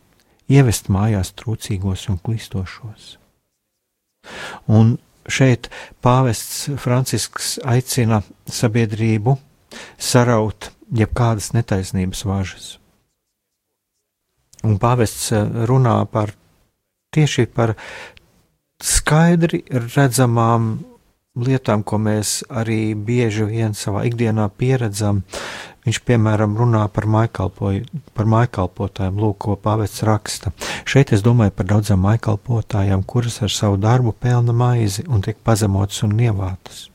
ievest 0.52 0.92
mājās 0.92 1.34
trūcīgos 1.40 2.08
un 2.12 2.20
klistošos. 2.24 3.18
Un 4.68 4.98
šeit 5.28 5.70
pāvests 6.04 6.68
Francisks 6.80 7.56
aicina 7.64 8.22
sabiedrību 8.52 9.38
saraut 10.00 10.72
jebkādas 10.96 11.54
netaisnības 11.56 12.24
važas 12.28 12.76
Un 14.66 14.78
pāvests 14.82 15.32
eh, 15.36 15.48
runā 15.70 16.00
par 16.12 16.34
tieši 17.14 17.48
par 17.54 17.76
skaidri 18.84 19.64
redzamām 19.70 20.78
lietām, 21.38 21.84
ko 21.86 22.00
mēs 22.02 22.42
arī 22.50 22.96
bieži 22.96 23.46
vien 23.50 23.76
savā 23.78 24.06
ikdienā 24.10 24.48
pieredzam. 24.58 25.24
Viņš, 25.88 26.02
piemēram, 26.04 26.58
runā 26.60 26.82
par, 26.92 27.06
par 28.18 28.28
maikalpotājiem, 28.34 29.20
lūk, 29.24 29.38
ko 29.46 29.56
pāvests 29.62 30.04
raksta. 30.08 30.52
Šeit 30.90 31.14
es 31.16 31.24
domāju 31.24 31.54
par 31.56 31.70
daudzām 31.70 32.04
maikalpotājām, 32.04 33.06
kuras 33.08 33.40
ar 33.46 33.54
savu 33.54 33.80
darbu 33.80 34.12
pelna 34.12 34.56
maizi 34.58 35.06
un 35.08 35.24
tiek 35.24 35.40
pazemotas 35.48 36.04
un 36.04 36.18
nievātas. 36.20 36.88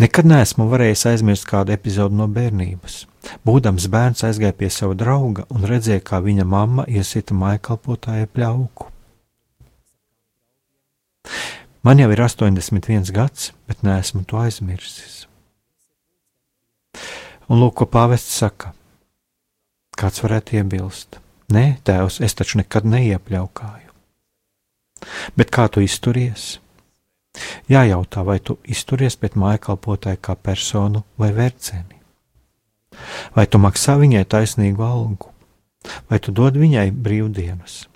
Nekad 0.00 0.26
neesmu 0.26 0.66
varējis 0.70 1.04
aizmirst 1.12 1.46
kādu 1.46 1.74
epizodu 1.74 2.16
no 2.16 2.26
bērnības. 2.30 3.02
Būdams 3.46 3.86
bērns 3.92 4.24
aizgāja 4.26 4.54
pie 4.56 4.70
sava 4.72 4.96
drauga 4.98 5.44
un 5.52 5.66
redzēja, 5.68 6.02
kā 6.02 6.22
viņa 6.24 6.46
mamma 6.48 6.86
iesita 6.88 7.36
mājkalpotājai 7.38 8.30
pļauku. 8.32 8.88
Man 11.82 11.98
jau 11.98 12.08
ir 12.14 12.22
81 12.22 13.12
gads, 13.14 13.50
bet 13.66 13.82
neesmu 13.82 14.24
to 14.26 14.38
aizmirsis. 14.38 15.26
Un 17.50 17.58
lūk, 17.60 17.74
ko 17.80 17.88
pāvests 17.90 18.38
saka. 18.38 18.72
Kāds 19.98 20.22
varētu 20.24 20.56
iebilst? 20.60 21.18
Nē, 21.52 21.64
tēvs, 21.84 22.20
es 22.24 22.34
taču 22.38 22.62
nekad 22.62 22.86
neiepļaukāju. 22.88 23.90
Bet 25.36 25.50
kā 25.52 25.66
tu 25.68 25.82
izturies? 25.84 26.56
Jājautā, 27.70 28.24
vai 28.26 28.38
tu 28.44 28.58
izturies 28.68 29.16
pret 29.16 29.38
mājkalpotāju 29.40 30.20
kā 30.20 30.36
personu 30.36 31.04
vai 31.20 31.30
vērceni? 31.32 32.00
Vai 33.36 33.46
tu 33.48 33.60
maksā 33.62 33.96
viņai 34.00 34.26
taisnīgu 34.28 34.84
algu, 34.84 35.30
vai 36.10 36.18
tu 36.20 36.34
dod 36.36 36.58
viņai 36.60 36.90
brīvdienas, 36.92 37.86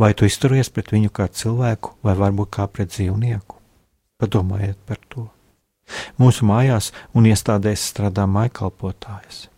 vai 0.00 0.14
tu 0.16 0.24
izturies 0.24 0.72
pret 0.72 0.94
viņu 0.94 1.12
kā 1.12 1.28
cilvēku, 1.28 1.98
vai 2.02 2.16
varbūt 2.16 2.54
kā 2.56 2.66
pret 2.70 2.94
dzīvnieku? 2.94 3.60
Padomājiet 4.22 4.78
par 4.88 5.02
to. 5.12 5.28
Mūsu 6.16 6.46
mājās 6.48 6.92
un 7.12 7.28
iestādēs 7.28 7.84
strādā 7.90 8.24
mājkalpotājas. 8.30 9.48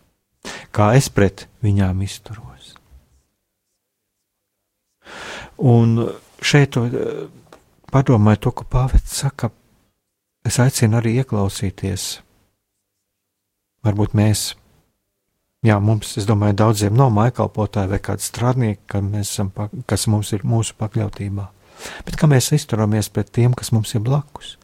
Kā 0.75 0.91
es 0.97 1.07
pret 1.07 1.45
viņām 1.63 2.01
izturos? 2.03 2.73
Un 5.57 5.95
šeit 6.43 6.75
padomāju 7.91 8.41
to, 8.45 8.53
ko 8.59 8.67
Pāvils 8.69 9.11
saka. 9.19 9.51
Es 10.47 10.59
aicinu 10.63 10.99
arī 10.99 11.17
ieklausīties. 11.21 12.07
Varbūt 13.87 14.15
mēs, 14.17 14.49
jā, 15.65 15.77
mums, 15.83 16.15
es 16.19 16.27
domāju, 16.27 16.57
daudziem 16.61 16.97
nav 16.97 17.11
maikalpotāji 17.15 17.91
vai 17.91 17.99
kādi 18.03 18.25
strādnieki, 18.25 18.81
ka 18.89 19.01
esam, 19.19 19.51
kas 19.87 20.07
mums 20.11 20.33
ir 20.35 20.43
mūsu 20.47 20.75
pakļautībā. 20.79 21.47
Bet 22.07 22.17
kā 22.17 22.29
mēs 22.29 22.51
izturamies 22.57 23.11
pret 23.13 23.29
tiem, 23.31 23.53
kas 23.53 23.71
mums 23.75 23.93
ir 23.95 24.03
blakus? 24.03 24.55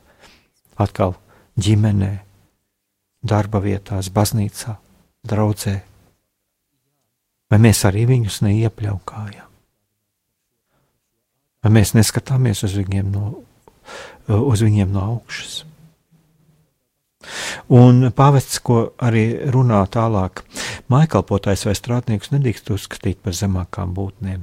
Atkal 0.81 1.15
ģimenē, 1.61 2.13
darba 3.23 3.61
vietās, 3.63 4.09
baznīcā, 4.13 4.77
draudzē. 5.29 5.77
Vai 7.53 7.61
mēs 7.61 7.85
arī 7.85 8.07
viņus 8.09 8.41
neiepļaukājam? 8.47 9.52
Vai 11.63 11.71
mēs 11.79 11.93
neskatāmies 11.95 12.65
uz 12.67 12.75
viņiem 12.75 13.11
no, 13.13 13.27
uz 14.27 14.63
viņiem 14.65 14.91
no 14.91 15.05
augšas? 15.15 15.61
Un 17.71 18.09
pāvests, 18.11 18.59
ko 18.59 18.89
arī 18.99 19.47
runā 19.53 19.79
tālāk, 19.91 20.43
mājkalpotājs 20.91 21.63
vai 21.69 21.75
strādnieks 21.79 22.33
nedrīkst 22.33 22.73
uzskatīt 22.75 23.21
par 23.23 23.37
zemākām 23.37 23.93
būtnēm. 23.95 24.41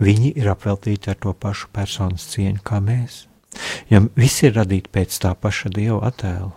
Viņi 0.00 0.30
ir 0.38 0.48
apveltīti 0.52 1.10
ar 1.10 1.18
to 1.20 1.34
pašu 1.34 1.68
personas 1.74 2.24
cieņu 2.32 2.62
kā 2.64 2.78
mēs, 2.80 3.26
jo 3.90 4.06
visi 4.16 4.46
ir 4.48 4.56
radīti 4.56 4.92
pēc 4.94 5.18
tā 5.24 5.34
paša 5.34 5.72
dieva 5.74 6.00
attēla. 6.08 6.54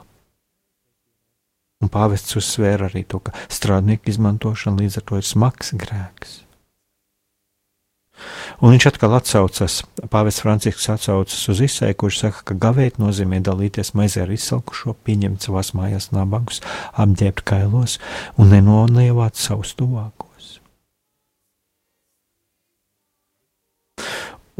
Un 1.81 1.89
pāvests 1.89 2.37
uzsvēra 2.37 2.87
arī 2.91 3.01
to, 3.09 3.19
ka 3.25 3.33
strādnieku 3.49 4.11
izmantošana 4.13 4.83
līdz 4.83 4.99
ar 5.01 5.05
to 5.09 5.17
ir 5.17 5.25
smags 5.25 5.73
grēks. 5.73 6.43
Un 8.61 8.75
viņš 8.75 8.87
atkal 8.91 9.15
atsaucas, 9.17 9.79
Pāvests 10.13 10.43
Francisks 10.43 10.89
atsaucas 10.93 11.47
uz 11.49 11.61
izsēju, 11.65 11.97
kurš 12.03 12.19
saka, 12.21 12.43
ka 12.51 12.57
gavēt 12.67 12.99
nozīmē 13.01 13.39
dalīties 13.41 13.95
maizē 13.97 14.25
ar 14.25 14.33
izsalkušo, 14.35 14.93
pieņemt 15.05 15.47
savās 15.47 15.71
mājās 15.77 16.11
nabagus, 16.13 16.61
apģērbt 16.93 17.41
kailos 17.47 17.97
un 18.37 18.53
nenonievāt 18.53 19.39
savus 19.41 19.73
tuvākos. 19.79 20.59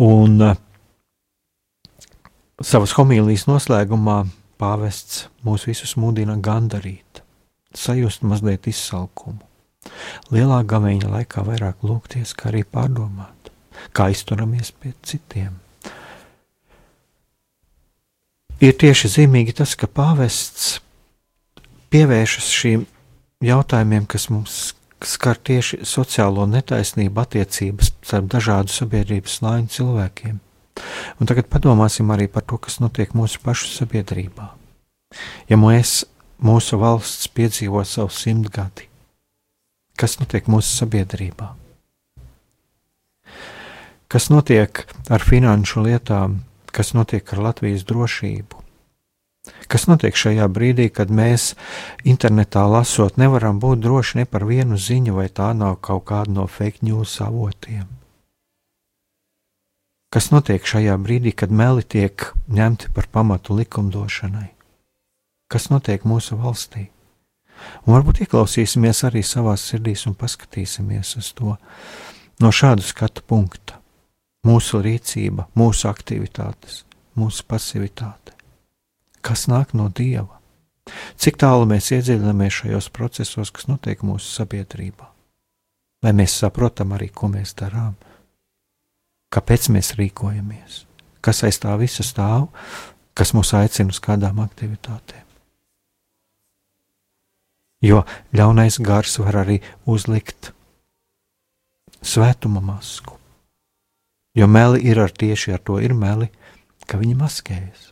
Un 0.02 0.42
uh, 0.42 0.58
savas 2.66 2.96
homīlijas 2.98 3.46
noslēgumā 3.50 4.24
pāvests 4.62 5.28
mūs 5.46 5.68
visus 5.70 5.94
mudina 6.00 6.40
gandarīt, 6.42 7.22
sajust 7.78 8.26
mazliet 8.26 8.66
izsalkumu. 8.72 9.42
Lielā 10.34 10.62
gameņa 10.70 11.10
laikā 11.10 11.46
vairāk 11.46 11.86
lūgties, 11.86 12.36
kā 12.38 12.50
arī 12.52 12.62
pārdomāt 12.66 13.41
kā 13.96 14.10
izturamies 14.14 14.72
pret 14.72 14.98
citiem. 15.08 15.58
Ir 18.62 18.76
tieši 18.78 19.10
zīmīgi 19.10 19.56
tas, 19.58 19.74
ka 19.74 19.90
pāvests 19.90 20.76
pievēršas 21.90 22.50
šīm 22.54 22.86
jautājumiem, 23.42 24.06
kas 24.06 24.30
mums 24.30 24.60
skar 25.02 25.40
tieši 25.42 25.82
sociālo 25.88 26.46
netaisnību 26.46 27.24
attiecības 27.24 27.90
starp 28.06 28.30
dažādu 28.32 28.74
sabiedrības 28.74 29.40
slāņu 29.40 29.74
cilvēkiem. 29.78 30.38
Un 31.20 31.30
tagad 31.30 31.50
padomāsim 31.52 32.14
arī 32.14 32.28
par 32.32 32.46
to, 32.46 32.60
kas 32.62 32.80
notiek 32.84 33.16
mūsu 33.18 33.42
pašu 33.44 33.70
sabiedrībā. 33.74 34.52
Ja 35.50 35.58
mēs, 35.60 36.04
mūsu 36.42 36.80
valsts 36.82 37.28
piedzīvo 37.34 37.84
savu 37.86 38.14
simtgadi, 38.14 38.88
kas 40.00 40.20
notiek 40.22 40.48
mūsu 40.50 40.72
sabiedrībā? 40.84 41.52
Kas 44.12 44.26
notiek 44.28 44.82
ar 45.08 45.24
finanšu 45.24 45.86
lietām, 45.86 46.42
kas 46.76 46.90
notiek 46.92 47.30
ar 47.32 47.40
Latvijas 47.46 47.86
drošību? 47.88 48.58
Kas 49.72 49.88
notiek 49.88 50.20
šajā 50.20 50.50
brīdī, 50.52 50.90
kad 50.92 51.08
mēs 51.08 51.54
internetā 52.04 52.66
lasot, 52.68 53.16
nevaram 53.16 53.64
būt 53.64 53.80
droši 53.86 54.20
ne 54.20 54.28
par 54.28 54.44
vienu 54.50 54.76
ziņu, 54.76 55.16
vai 55.16 55.30
tā 55.32 55.54
nav 55.56 55.80
kaut 55.80 56.04
kāda 56.12 56.36
no 56.36 56.48
fake 56.52 56.84
news 56.84 57.16
avotiem? 57.24 57.88
Kas 60.12 60.28
notiek 60.36 60.68
šajā 60.68 61.00
brīdī, 61.00 61.32
kad 61.32 61.48
meli 61.48 61.88
tiek 61.88 62.34
ņemti 62.52 62.92
par 62.92 63.08
pamatu 63.08 63.56
likumdošanai? 63.64 64.50
Kas 65.48 65.72
notiek 65.72 66.04
mūsu 66.04 66.36
valstī? 66.36 66.90
Un 67.88 67.96
varbūt 67.96 68.26
ieklausīsimies 68.26 69.06
arī 69.08 69.24
savā 69.24 69.56
sirdīs 69.56 70.04
un 70.12 70.20
paskatīsimies 70.20 71.16
uz 71.16 71.32
to 71.32 71.56
no 72.44 72.52
šāda 72.52 72.84
skatu 72.84 73.24
punkta 73.24 73.80
mūsu 74.48 74.82
rīcība, 74.82 75.48
mūsu 75.58 75.90
aktivitātes, 75.90 76.84
mūsu 77.18 77.46
pasivitāte. 77.48 78.36
Kas 79.22 79.48
nāk 79.52 79.76
no 79.78 79.90
Dieva? 79.90 80.40
Cik 81.22 81.38
tālu 81.42 81.68
mēs 81.70 81.92
iedziļināmies 81.94 82.62
šajos 82.64 82.90
procesos, 82.94 83.52
kas 83.54 83.68
notiek 83.70 84.02
mūsu 84.06 84.32
sabiedrībā? 84.40 85.08
Vai 86.02 86.14
mēs 86.18 86.40
saprotam 86.42 86.96
arī, 86.98 87.12
ko 87.14 87.30
mēs 87.30 87.54
darām? 87.60 87.94
Kāpēc 89.32 89.70
mēs 89.72 89.94
rīkojamies? 90.00 90.86
Kas 91.22 91.44
aiz 91.46 91.62
tā 91.62 91.76
visa 91.78 92.04
stāv, 92.04 92.50
kas 93.14 93.36
mūs 93.38 93.54
aicina 93.56 93.94
uz 93.94 94.02
kādām 94.02 94.42
aktivitātēm? 94.42 95.28
Jo 97.86 98.04
ļaunais 98.34 98.82
gars 98.82 99.18
var 99.22 99.40
arī 99.46 99.62
uzlikt 99.90 100.52
svētuma 102.02 102.62
masku. 102.62 103.21
Jo 104.36 104.48
meli 104.48 104.84
ir 104.88 105.00
ar 105.04 105.12
tieši 105.12 105.56
ar 105.58 105.64
to 105.64 105.80
ir 105.84 105.94
meli, 105.94 106.30
ka 106.88 107.00
viņi 107.00 107.18
maskējas. 107.20 107.92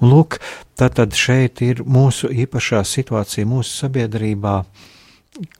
Un 0.00 0.12
lūk, 0.12 0.38
tad 0.76 1.00
šeit 1.16 1.60
ir 1.64 1.82
mūsu 1.84 2.30
īpašā 2.32 2.80
situācija 2.84 3.48
mūsu 3.48 3.84
sabiedrībā, 3.84 4.56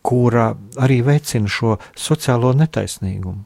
kura 0.05 0.51
arī 0.81 1.01
veicina 1.05 1.49
šo 1.49 1.77
sociālo 1.97 2.53
netaisnīgumu. 2.57 3.45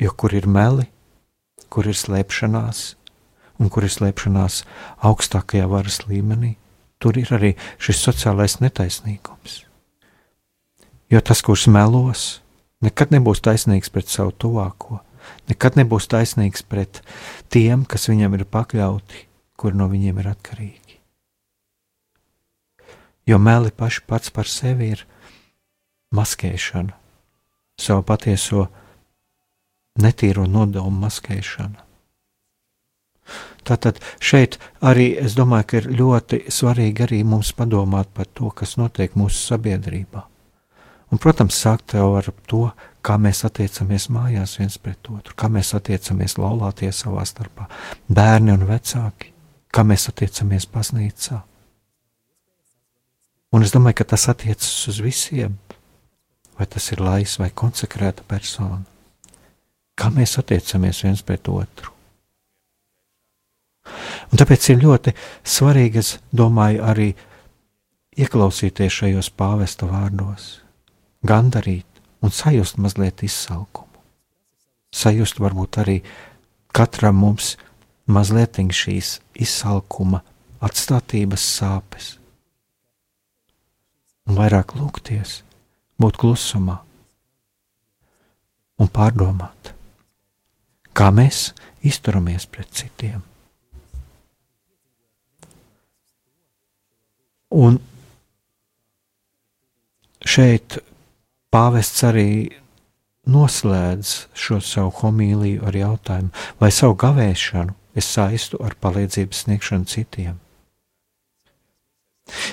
Jo 0.00 0.12
kur 0.16 0.32
ir 0.32 0.46
meli, 0.48 0.86
kur 1.68 1.88
ir 1.88 1.96
slēpšanās, 1.96 2.84
un 3.60 3.68
kur 3.72 3.84
ir 3.84 3.92
slēpšanās 3.92 4.62
augstākajā 5.04 5.66
varas 5.68 6.00
līmenī, 6.08 6.54
tur 7.00 7.18
ir 7.20 7.32
arī 7.36 7.52
šis 7.80 8.00
sociālais 8.06 8.58
netaisnīgums. 8.64 9.64
Jo 11.10 11.20
tas, 11.20 11.42
kurš 11.44 11.66
melos, 11.72 12.40
nekad 12.84 13.12
nebūs 13.14 13.42
taisnīgs 13.44 13.92
pret 13.92 14.08
savu 14.10 14.32
tuvāko, 14.32 15.00
nekad 15.50 15.76
nebūs 15.80 16.08
taisnīgs 16.10 16.64
pret 16.66 17.02
tiem, 17.52 17.84
kas 17.84 18.08
viņam 18.10 18.38
ir 18.38 18.46
pakļauti, 18.48 19.26
kur 19.60 19.76
no 19.76 19.88
viņiem 19.92 20.22
ir 20.22 20.30
atkarīgi. 20.32 20.98
Jo 23.28 23.38
meli 23.38 23.70
paši 23.70 24.02
pats 24.08 24.32
par 24.34 24.48
sevi 24.48 24.90
ir 24.96 25.04
maskēšana, 26.16 26.96
savu 27.78 28.02
patieso 28.06 28.66
netīro 30.00 30.48
nodomu 30.48 31.04
maskēšana. 31.04 31.86
Tātad 33.66 34.00
šeit 34.18 34.56
arī 34.80 35.12
es 35.20 35.36
domāju, 35.38 35.66
ka 35.68 35.78
ir 35.78 35.88
ļoti 36.00 36.40
svarīgi 36.50 37.04
arī 37.06 37.20
mums 37.28 37.52
padomāt 37.54 38.10
par 38.16 38.26
to, 38.26 38.50
kas 38.50 38.78
notiek 38.80 39.14
mūsu 39.14 39.52
sabiedrībā. 39.52 40.24
Un, 41.10 41.18
protams, 41.18 41.58
sākt 41.58 41.96
jau 41.98 42.12
ar 42.18 42.28
to, 42.46 42.68
kā 43.02 43.16
mēs 43.18 43.42
attiecamies 43.48 44.06
mājās 44.14 44.58
viens 44.60 44.78
pret 44.78 45.10
otru, 45.10 45.34
kā 45.34 45.50
mēs 45.50 45.72
attiecamies 45.74 46.36
laulātie 46.38 46.92
savā 46.94 47.24
starpā, 47.26 47.66
bērni 48.06 48.54
un 48.54 48.66
vecāki, 48.68 49.32
kā 49.74 49.82
mēs 49.86 50.06
attiecamies 50.12 50.68
baznīcā. 50.70 51.40
Un 53.50 53.66
es 53.66 53.74
domāju, 53.74 53.98
ka 53.98 54.12
tas 54.12 54.28
attiecas 54.30 54.70
uz 54.92 55.00
visiem, 55.02 55.56
vai 56.58 56.68
tas 56.70 56.86
ir 56.94 57.02
lais 57.02 57.34
vai 57.40 57.50
konsekrēta 57.50 58.22
persona. 58.28 58.84
Kā 59.98 60.12
mēs 60.14 60.36
attiecamies 60.38 61.02
viens 61.02 61.24
pret 61.26 61.50
otru. 61.50 61.96
Un 64.30 64.38
tāpēc 64.38 64.70
ir 64.70 64.82
ļoti 64.84 65.14
svarīgi, 65.42 65.98
es 65.98 66.12
domāju, 66.30 66.84
arī 66.86 67.08
ieklausīties 68.20 69.00
šajos 69.00 69.30
pāvesta 69.34 69.88
vārdos, 69.90 70.60
gandarīt 71.26 71.86
un 72.22 72.32
sajust 72.32 72.78
mazliet 72.80 73.22
izsalkumu. 73.24 73.88
Sajust 74.90 75.38
varbūt 75.40 75.78
arī 75.82 76.00
katram 76.74 77.20
mums 77.22 77.56
mazliet 78.10 78.58
šīs 78.58 79.20
izsalkuma, 79.34 80.22
atstātības 80.60 81.44
sāpes. 81.56 82.16
Un 84.28 84.36
vairāk 84.36 84.74
lūgties, 84.76 85.40
būt 86.00 86.18
klusumā 86.20 86.80
un 88.80 88.88
pārdomāt, 88.88 89.72
kā 90.92 91.10
mēs 91.14 91.50
izturamies 91.86 92.46
pret 92.46 92.70
citiem. 92.76 93.22
Un 97.50 97.80
šeit 100.22 100.78
pāvests 101.54 102.04
arī 102.06 102.30
noslēdz 103.30 104.12
šo 104.34 104.60
savu 104.64 104.92
homīliju 105.00 105.66
ar 105.68 105.76
jautājumu, 105.76 106.30
vai 106.60 106.70
savu 106.74 106.96
gavēšanu 107.00 107.76
es 107.98 108.08
saistu 108.08 108.60
ar 108.64 108.76
palīdzības 108.80 109.44
sniegšanu 109.44 109.90
citiem. 109.90 110.38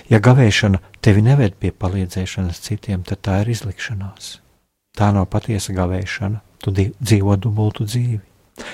Ja 0.10 0.20
gavēšana 0.24 0.82
tevi 1.06 1.22
neved 1.22 1.58
pie 1.62 1.72
palīdzēšanas 1.72 2.62
citiem, 2.66 3.04
tad 3.06 3.22
tā 3.26 3.42
ir 3.44 3.54
izlikšanās. 3.54 4.40
Tā 4.98 5.12
nav 5.14 5.28
patiesa 5.30 5.76
gavēšana. 5.78 6.42
Tu 6.64 6.74
dzīvo 6.98 7.36
dubultu 7.38 7.86
dzīvi. 7.86 8.24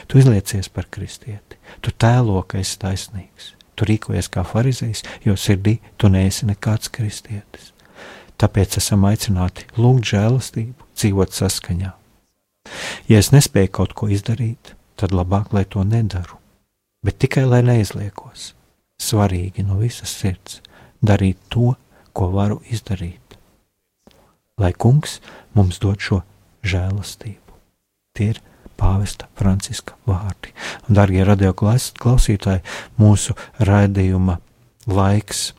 Tu 0.07 0.21
izliecies 0.21 0.69
par 0.71 0.87
kristieti. 0.87 1.59
Tu 1.83 1.91
tēlo, 1.91 2.39
ka 2.47 2.61
esi 2.61 2.79
taisnīgs. 2.79 3.51
Tu 3.75 3.87
rīkojies 3.89 4.29
kā 4.31 4.45
farizējs, 4.47 5.03
jo 5.25 5.35
sirdī 5.35 5.79
tu 5.99 6.07
neesi 6.13 6.47
nekāds 6.47 6.91
kristietis. 6.93 7.72
Tāpēc 8.41 8.77
esam 8.81 9.05
aicināti 9.07 9.67
lūgt 9.77 10.09
žēlastību, 10.13 10.89
dzīvot 10.97 11.35
saskaņā. 11.35 11.91
Ja 13.11 13.19
es 13.19 13.31
nespēju 13.33 13.71
kaut 13.77 13.93
ko 13.97 14.09
izdarīt, 14.11 14.73
tad 14.99 15.13
labāk, 15.15 15.53
lai 15.53 15.65
to 15.65 15.83
nedaru, 15.83 16.39
bet 17.03 17.19
tikai 17.23 17.45
lai 17.47 17.61
neizliekos. 17.65 18.53
Svarīgi 19.03 19.65
no 19.67 19.79
visas 19.81 20.13
sirds 20.15 20.61
darīt 21.03 21.39
to, 21.51 21.73
ko 22.13 22.29
varu 22.31 22.61
izdarīt. 22.71 23.19
Lai 24.61 24.71
kungs 24.73 25.17
mums 25.57 25.79
dod 25.81 25.99
šo 25.99 26.21
žēlastību. 26.63 27.57
Tie 28.13 28.29
ir 28.35 28.39
pāvesta 28.77 29.27
Franciska 29.39 29.97
vārdi. 30.07 30.53
Darbie 30.87 31.23
radioklausītāji, 31.27 32.61
mūsu 33.01 33.35
raidījuma 33.59 34.37
laiks 34.87 35.51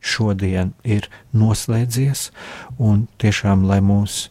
šodien 0.00 0.72
ir 0.84 1.08
noslēdzies, 1.36 2.30
un 2.78 3.06
tiešām 3.20 3.64
lai 3.68 3.80
mūs 3.84 4.26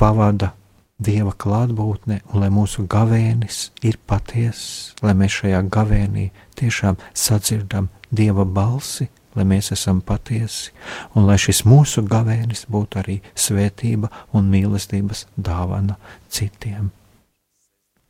pavada 0.00 0.52
Dieva 0.96 1.34
klātbūtne, 1.36 2.22
un 2.32 2.40
lai 2.40 2.48
mūsu 2.48 2.86
gavēnis 2.88 3.66
ir 3.84 3.98
patiess, 4.08 4.94
lai 5.04 5.12
mēs 5.12 5.42
šajā 5.42 5.60
gavēnī 5.68 6.30
tiešām 6.56 6.96
sadzirdam 7.12 7.90
Dieva 8.08 8.46
balsi, 8.48 9.10
lai 9.36 9.44
mēs 9.44 9.68
esam 9.74 10.00
patiesi, 10.00 10.72
un 11.12 11.28
lai 11.28 11.36
šis 11.40 11.66
mūsu 11.68 12.00
gavēnis 12.08 12.64
būtu 12.72 13.02
arī 13.02 13.18
svētība 13.36 14.08
un 14.32 14.48
mīlestības 14.52 15.26
dāvana 15.36 15.98
citiem. 16.32 16.88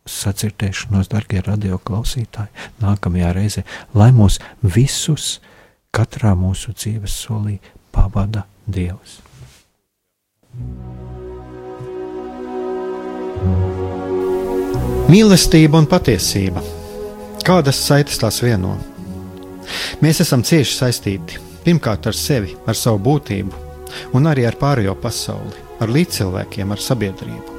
Sacirdēšanos, 0.06 1.10
darbie 1.10 1.42
radio 1.42 1.80
klausītāji, 1.82 2.52
nākamajā 2.78 3.32
reizē, 3.34 3.66
lai 3.98 4.12
mūs 4.14 4.38
visus 4.62 5.40
katrā 5.96 6.34
mūsu 6.36 6.74
dzīves 6.76 7.14
solī 7.24 7.56
pavada 7.94 8.44
Dievs. 8.66 9.20
Mīlestība 15.06 15.78
un 15.80 15.86
patiesība. 15.88 16.62
Kādas 17.46 17.78
saites 17.78 18.18
tās 18.18 18.40
vieno? 18.42 18.74
Mēs 20.02 20.20
esam 20.24 20.42
cieši 20.42 20.74
saistīti 20.74 21.40
pirmkārt 21.66 22.06
ar 22.10 22.14
sevi, 22.14 22.54
ar 22.66 22.78
savu 22.78 23.00
būtību, 23.06 23.64
un 24.14 24.28
arī 24.30 24.44
ar 24.46 24.58
pārējo 24.60 24.94
pasauli, 25.02 25.64
ar 25.82 25.90
līdzcilvēkiem, 25.90 26.74
ar 26.74 26.82
sabiedrību. 26.82 27.56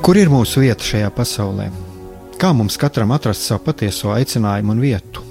Kur 0.00 0.20
ir 0.20 0.32
mūsu 0.32 0.64
vieta 0.64 0.84
šajā 0.84 1.08
pasaulē? 1.16 1.70
Kā 2.40 2.52
mums 2.56 2.80
katram 2.80 3.12
atrast 3.16 3.44
savu 3.48 3.66
patieso 3.68 4.12
aicinājumu 4.16 4.76
un 4.76 4.80
vietu? 4.84 5.29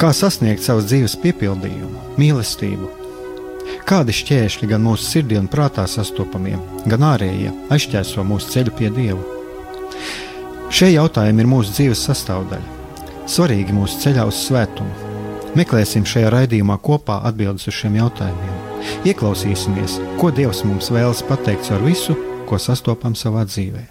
Kā 0.00 0.12
sasniegt 0.16 0.64
savas 0.64 0.88
dzīves 0.90 1.16
piepildījumu, 1.24 2.16
mīlestību? 2.20 2.92
Kādi 3.86 4.14
šķēršļi 4.14 4.70
gan 4.70 4.82
mūsu 4.86 5.04
sirdī 5.06 5.38
un 5.38 5.50
prātā 5.50 5.84
sastopamie, 5.90 6.56
gan 6.90 7.04
ārējie 7.14 7.52
aizķēso 7.74 8.24
mūsu 8.26 8.54
ceļu 8.54 8.74
pie 8.78 8.90
Dieva? 8.94 9.20
Šie 10.70 10.94
jautājumi 10.96 11.44
ir 11.44 11.50
mūsu 11.50 11.76
dzīves 11.76 12.08
sastāvdaļa 12.08 12.76
svarīgi 13.30 13.74
mūsu 13.74 14.00
ceļā 14.04 14.26
uz 14.28 14.38
svētumu. 14.46 15.12
Meklēsim 15.56 16.04
šajā 16.06 16.30
raidījumā 16.34 16.76
kopā 16.84 17.20
atbildes 17.28 17.66
uz 17.70 17.78
šiem 17.78 17.96
jautājumiem. 17.98 18.54
Ieklausīsimies, 19.08 19.98
ko 20.20 20.30
Dievs 20.34 20.62
mums 20.68 20.92
vēlas 20.94 21.24
pateikt 21.26 21.72
ar 21.74 21.82
visu, 21.86 22.16
ko 22.46 22.60
sastopam 22.60 23.16
savā 23.18 23.46
dzīvē. 23.48 23.86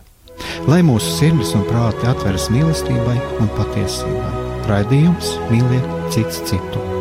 Lai 0.69 0.81
mūsu 0.86 1.17
sirdis 1.17 1.55
un 1.57 1.67
prāti 1.67 2.07
atveras 2.11 2.49
mīlestībai 2.53 3.19
un 3.41 3.53
patiesībai. 3.59 4.34
Raidījums 4.66 5.36
mīliet 5.51 5.86
cits 6.16 6.41
citu. 6.49 6.94